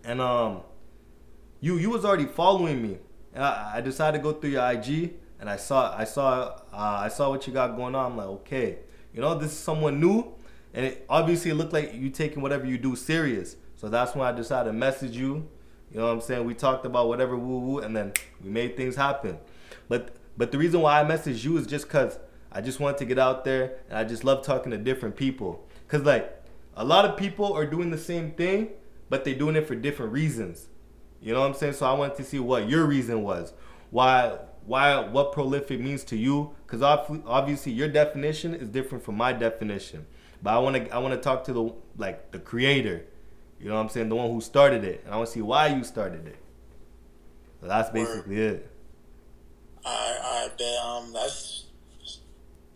and 0.03 0.21
um, 0.21 0.61
you 1.59 1.77
you 1.77 1.89
was 1.89 2.05
already 2.05 2.25
following 2.25 2.81
me, 2.81 2.97
I, 3.43 3.81
decided 3.81 4.17
to 4.17 4.23
go 4.23 4.33
through 4.33 4.51
your 4.51 4.71
IG, 4.71 5.13
and 5.39 5.49
I 5.49 5.57
saw 5.57 5.95
I 5.95 6.03
saw 6.03 6.59
uh, 6.73 7.01
I 7.01 7.09
saw 7.09 7.29
what 7.29 7.45
you 7.47 7.53
got 7.53 7.75
going 7.75 7.95
on. 7.95 8.11
I'm 8.11 8.17
like, 8.17 8.27
okay, 8.27 8.79
you 9.13 9.21
know, 9.21 9.35
this 9.35 9.51
is 9.51 9.57
someone 9.57 9.99
new, 9.99 10.33
and 10.73 10.85
it 10.85 11.05
obviously 11.09 11.51
it 11.51 11.55
looked 11.55 11.73
like 11.73 11.93
you 11.93 12.09
taking 12.09 12.41
whatever 12.41 12.65
you 12.65 12.77
do 12.77 12.95
serious. 12.95 13.55
So 13.75 13.89
that's 13.89 14.15
when 14.15 14.27
I 14.27 14.31
decided 14.31 14.69
to 14.69 14.73
message 14.73 15.15
you. 15.15 15.47
You 15.91 15.99
know 15.99 16.07
what 16.07 16.13
I'm 16.13 16.21
saying? 16.21 16.45
We 16.45 16.53
talked 16.53 16.85
about 16.85 17.07
whatever 17.07 17.37
woo 17.37 17.59
woo, 17.59 17.79
and 17.79 17.95
then 17.95 18.13
we 18.43 18.49
made 18.49 18.75
things 18.75 18.95
happen. 18.95 19.37
But 19.87 20.15
but 20.37 20.51
the 20.51 20.57
reason 20.57 20.81
why 20.81 21.01
I 21.01 21.03
messaged 21.03 21.43
you 21.43 21.57
is 21.57 21.67
just 21.67 21.89
cause 21.89 22.19
I 22.51 22.61
just 22.61 22.79
wanted 22.79 22.97
to 22.99 23.05
get 23.05 23.19
out 23.19 23.43
there, 23.43 23.77
and 23.89 23.97
I 23.97 24.03
just 24.03 24.23
love 24.23 24.43
talking 24.43 24.71
to 24.71 24.77
different 24.77 25.15
people. 25.15 25.67
Cause 25.87 26.01
like 26.01 26.33
a 26.75 26.83
lot 26.83 27.05
of 27.05 27.17
people 27.17 27.53
are 27.53 27.65
doing 27.65 27.91
the 27.91 27.97
same 27.97 28.31
thing, 28.31 28.69
but 29.09 29.25
they're 29.25 29.35
doing 29.35 29.55
it 29.55 29.67
for 29.67 29.75
different 29.75 30.11
reasons. 30.11 30.67
You 31.21 31.33
know 31.33 31.41
what 31.41 31.47
I'm 31.47 31.53
saying? 31.53 31.73
So 31.73 31.85
I 31.85 31.93
wanted 31.93 32.15
to 32.17 32.23
see 32.23 32.39
what 32.39 32.69
your 32.69 32.85
reason 32.85 33.23
was. 33.23 33.53
Why 33.89 34.37
why 34.65 34.99
what 34.99 35.31
prolific 35.31 35.79
means 35.79 36.03
to 36.05 36.17
you 36.17 36.51
cuz 36.67 36.81
obviously 36.81 37.71
your 37.71 37.87
definition 37.87 38.53
is 38.53 38.69
different 38.69 39.03
from 39.03 39.15
my 39.15 39.33
definition. 39.33 40.05
But 40.41 40.53
I 40.53 40.59
want 40.59 40.75
to 40.75 40.89
I 40.93 40.99
want 40.99 41.13
to 41.13 41.19
talk 41.19 41.43
to 41.45 41.53
the 41.53 41.73
like 41.97 42.31
the 42.31 42.39
creator. 42.39 43.05
You 43.59 43.69
know 43.69 43.75
what 43.75 43.81
I'm 43.81 43.89
saying? 43.89 44.09
The 44.09 44.15
one 44.15 44.29
who 44.29 44.41
started 44.41 44.83
it. 44.83 45.01
And 45.03 45.13
I 45.13 45.17
want 45.17 45.27
to 45.27 45.33
see 45.33 45.41
why 45.41 45.67
you 45.67 45.83
started 45.83 46.27
it. 46.27 46.37
So 47.61 47.67
that's 47.67 47.89
basically 47.89 48.35
Word. 48.35 48.53
it. 48.53 48.71
I 49.83 50.17
I 50.21 50.49
bet 50.57 50.77
um 50.83 51.13
that's 51.13 51.65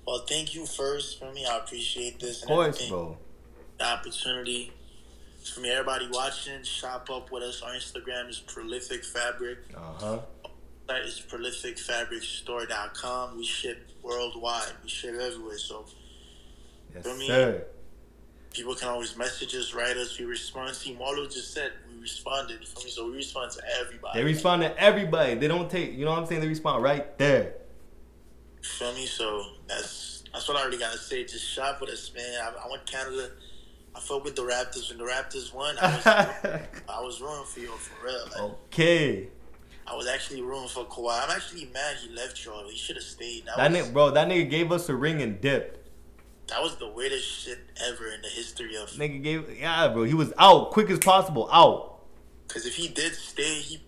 well, 0.06 0.26
thank 0.28 0.56
you 0.56 0.66
first 0.66 1.20
for 1.20 1.32
me. 1.32 1.46
I 1.46 1.58
appreciate 1.58 2.20
this. 2.20 2.42
Of 2.42 2.48
course, 2.48 2.90
bro. 2.90 3.18
The 3.78 3.86
opportunity 3.86 4.74
for 5.50 5.62
me, 5.62 5.72
everybody 5.72 6.08
watching, 6.12 6.64
shop 6.64 7.10
up 7.10 7.32
with 7.32 7.44
us. 7.44 7.62
Our 7.62 7.72
Instagram 7.72 8.30
is 8.30 8.40
Prolific 8.40 9.04
Fabric. 9.04 9.60
Uh 9.76 9.80
huh. 10.00 10.20
Site 10.88 11.06
is 11.06 11.22
prolificfabricstore.com. 11.30 13.38
We 13.38 13.46
ship 13.46 13.90
worldwide. 14.04 14.74
We 14.84 14.90
ship 14.90 15.16
everywhere. 15.16 15.58
So, 15.58 15.86
yes, 16.94 17.04
for 17.04 17.16
me, 17.16 17.28
sir. 17.28 17.64
people 18.54 18.76
can 18.76 18.90
always 18.90 19.16
message 19.18 19.56
us, 19.56 19.74
write 19.74 19.98
us. 19.98 20.18
We 20.20 20.26
respond. 20.26 20.76
See, 20.76 20.96
Marlo 20.96 21.32
just 21.32 21.54
said 21.54 21.72
we 21.94 22.02
responded. 22.02 22.66
For 22.68 22.84
me, 22.84 22.92
so 22.92 23.06
we 23.08 23.16
respond 23.18 23.52
to 23.54 23.62
everybody. 23.80 24.20
They 24.20 24.26
respond 24.26 24.62
to 24.64 24.78
everybody. 24.80 25.36
They 25.36 25.48
don't 25.48 25.70
take. 25.70 25.94
You 25.94 26.06
know 26.06 26.12
what 26.12 26.20
I'm 26.20 26.26
saying? 26.26 26.42
They 26.42 26.48
respond 26.48 26.84
right 26.84 27.18
there. 27.18 27.54
Feel 28.62 28.94
me? 28.94 29.06
So 29.06 29.44
that's 29.68 30.24
that's 30.34 30.48
what 30.48 30.58
I 30.58 30.62
already 30.62 30.78
gotta 30.78 30.98
say. 30.98 31.24
Just 31.24 31.46
shop 31.48 31.82
with 31.82 31.90
us, 31.90 32.12
man. 32.16 32.40
I, 32.42 32.64
I 32.64 32.68
want 32.68 32.86
Canada 32.86 33.32
I 33.96 34.00
fought 34.00 34.24
with 34.24 34.36
the 34.36 34.44
Raptors 34.44 34.90
when 34.90 34.98
the 34.98 35.12
Raptors 35.12 35.54
won. 35.54 35.76
I 35.80 35.96
was, 35.96 36.06
I 36.90 37.02
was 37.02 37.22
rooting 37.22 37.46
for 37.46 37.60
you 37.60 37.72
for 37.72 38.06
real. 38.06 38.24
Like, 38.26 38.42
okay. 38.42 39.28
I 39.88 39.96
was 39.96 40.08
actually 40.08 40.42
rooting 40.42 40.70
for 40.70 40.86
Kawhi. 40.86 41.24
I'm 41.24 41.32
actually 41.32 41.66
mad 41.74 41.98
he 41.98 42.14
left 42.16 42.44
y'all. 42.46 42.68
He 42.70 42.78
should 42.78 42.96
have 42.96 43.04
stayed. 43.04 43.46
That, 43.46 43.58
that 43.58 43.72
was, 43.72 43.82
nigga, 43.82 43.94
bro, 43.94 44.12
that 44.12 44.28
nigga 44.28 44.50
gave 44.50 44.72
us 44.72 44.88
a 44.88 44.96
ring 44.96 45.22
and 45.22 45.42
dipped. 45.42 45.90
That 46.48 46.62
was 46.62 46.76
the 46.78 46.88
weirdest 46.88 47.26
shit 47.26 47.60
ever 47.88 48.08
in 48.08 48.22
the 48.22 48.28
history 48.28 48.76
of. 48.76 48.90
Nigga 48.92 49.24
gave, 49.24 49.60
yeah, 49.60 49.88
bro. 49.90 50.04
He 50.04 50.14
was 50.14 50.34
out 50.38 50.72
quick 50.72 50.90
as 50.90 51.00
possible. 51.00 51.50
Out. 51.52 52.00
Because 52.48 52.66
if 52.66 52.76
he 52.76 52.88
did 52.88 53.14
stay, 53.14 53.60
he 53.62 53.82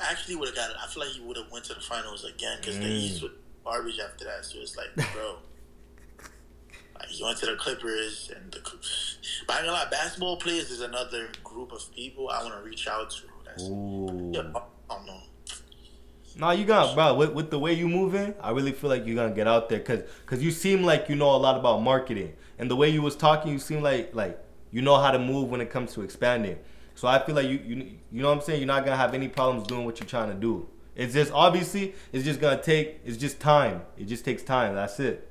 actually 0.00 0.36
would 0.36 0.48
have 0.48 0.56
got 0.56 0.70
it. 0.70 0.76
I 0.82 0.86
feel 0.88 1.02
like 1.04 1.12
he 1.12 1.20
would 1.20 1.36
have 1.36 1.50
went 1.50 1.64
to 1.66 1.74
the 1.74 1.80
finals 1.80 2.24
again. 2.24 2.58
Because 2.60 2.76
mm. 2.76 2.82
the 2.82 2.88
East 2.88 3.22
was 3.22 3.32
garbage 3.64 3.98
after 3.98 4.24
that. 4.24 4.44
So 4.44 4.58
it's 4.58 4.76
like, 4.76 4.94
bro. 5.12 5.36
like, 6.98 7.08
he 7.08 7.22
went 7.22 7.38
to 7.38 7.46
the 7.46 7.56
Clippers 7.56 8.30
and 8.34 8.52
the. 8.52 8.60
But 9.46 9.56
I 9.56 9.60
gonna 9.60 9.72
lie, 9.72 9.86
basketball 9.90 10.36
players 10.38 10.70
is 10.70 10.80
another 10.80 11.28
group 11.44 11.72
of 11.72 11.94
people 11.94 12.28
I 12.28 12.42
want 12.42 12.54
to 12.56 12.68
reach 12.68 12.88
out 12.88 13.10
to. 13.10 13.22
That's, 13.44 13.62
Ooh. 13.64 14.30
Yeah, 14.32 14.40
I 14.54 14.94
don't 14.94 15.06
know. 15.06 15.20
No, 16.38 16.50
you 16.50 16.64
got, 16.64 16.94
bro. 16.94 17.14
With, 17.14 17.32
with 17.32 17.50
the 17.50 17.58
way 17.58 17.72
you 17.72 17.88
moving, 17.88 18.34
I 18.42 18.50
really 18.50 18.72
feel 18.72 18.90
like 18.90 19.06
you're 19.06 19.14
gonna 19.14 19.34
get 19.34 19.46
out 19.46 19.68
there, 19.68 19.80
cause, 19.80 20.02
cause 20.26 20.42
you 20.42 20.50
seem 20.50 20.82
like 20.82 21.08
you 21.08 21.14
know 21.14 21.34
a 21.34 21.38
lot 21.38 21.56
about 21.56 21.80
marketing, 21.80 22.34
and 22.58 22.70
the 22.70 22.76
way 22.76 22.90
you 22.90 23.00
was 23.02 23.16
talking, 23.16 23.52
you 23.52 23.58
seem 23.58 23.82
like, 23.82 24.14
like 24.14 24.38
you 24.70 24.82
know 24.82 24.98
how 24.98 25.10
to 25.10 25.18
move 25.18 25.48
when 25.48 25.60
it 25.60 25.70
comes 25.70 25.94
to 25.94 26.02
expanding. 26.02 26.58
So 26.94 27.08
I 27.08 27.24
feel 27.24 27.34
like 27.34 27.46
you, 27.46 27.60
you, 27.64 27.76
you 28.10 28.22
know 28.22 28.28
what 28.28 28.38
I'm 28.38 28.42
saying. 28.42 28.60
You're 28.60 28.66
not 28.66 28.84
gonna 28.84 28.96
have 28.96 29.14
any 29.14 29.28
problems 29.28 29.66
doing 29.66 29.84
what 29.84 30.00
you're 30.00 30.08
trying 30.08 30.28
to 30.28 30.34
do. 30.34 30.68
It's 30.94 31.14
just 31.14 31.32
obviously, 31.32 31.94
it's 32.12 32.24
just 32.24 32.40
gonna 32.40 32.60
take, 32.60 33.00
it's 33.04 33.16
just 33.16 33.38
time. 33.38 33.82
It 33.96 34.04
just 34.04 34.24
takes 34.24 34.42
time. 34.42 34.74
That's 34.74 34.98
it. 34.98 35.30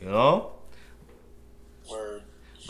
You 0.00 0.08
know. 0.08 0.52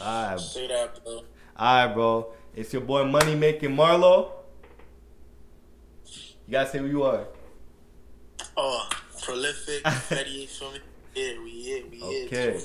All 0.02 0.30
right. 0.30 0.40
Say 0.40 0.66
that, 0.68 1.02
bro. 1.04 1.22
All 1.56 1.86
right, 1.86 1.94
bro. 1.94 2.32
It's 2.54 2.72
your 2.72 2.82
boy 2.82 3.04
Money 3.04 3.34
Making 3.34 3.76
Marlo. 3.76 4.32
You 6.46 6.52
gotta 6.52 6.68
say 6.68 6.78
who 6.78 6.86
you 6.86 7.02
are. 7.04 7.26
Oh, 8.56 8.88
prolific, 9.22 9.82
Fetty, 9.84 10.48
feel 10.48 10.72
me? 10.72 10.78
Yeah, 11.14 11.42
we 11.42 11.50
here, 11.50 11.84
we 11.90 11.96
here. 11.98 12.26
Okay. 12.26 12.58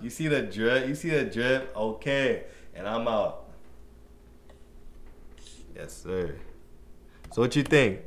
You 0.00 0.10
see 0.10 0.28
the 0.28 0.42
drip? 0.42 0.88
You 0.88 0.94
see 0.94 1.10
the 1.10 1.24
drip? 1.24 1.74
Okay. 1.76 2.44
And 2.74 2.88
I'm 2.88 3.06
out. 3.06 3.50
Yes, 5.74 6.02
sir. 6.02 6.34
So 7.32 7.42
what 7.42 7.54
you 7.54 7.62
think? 7.62 8.00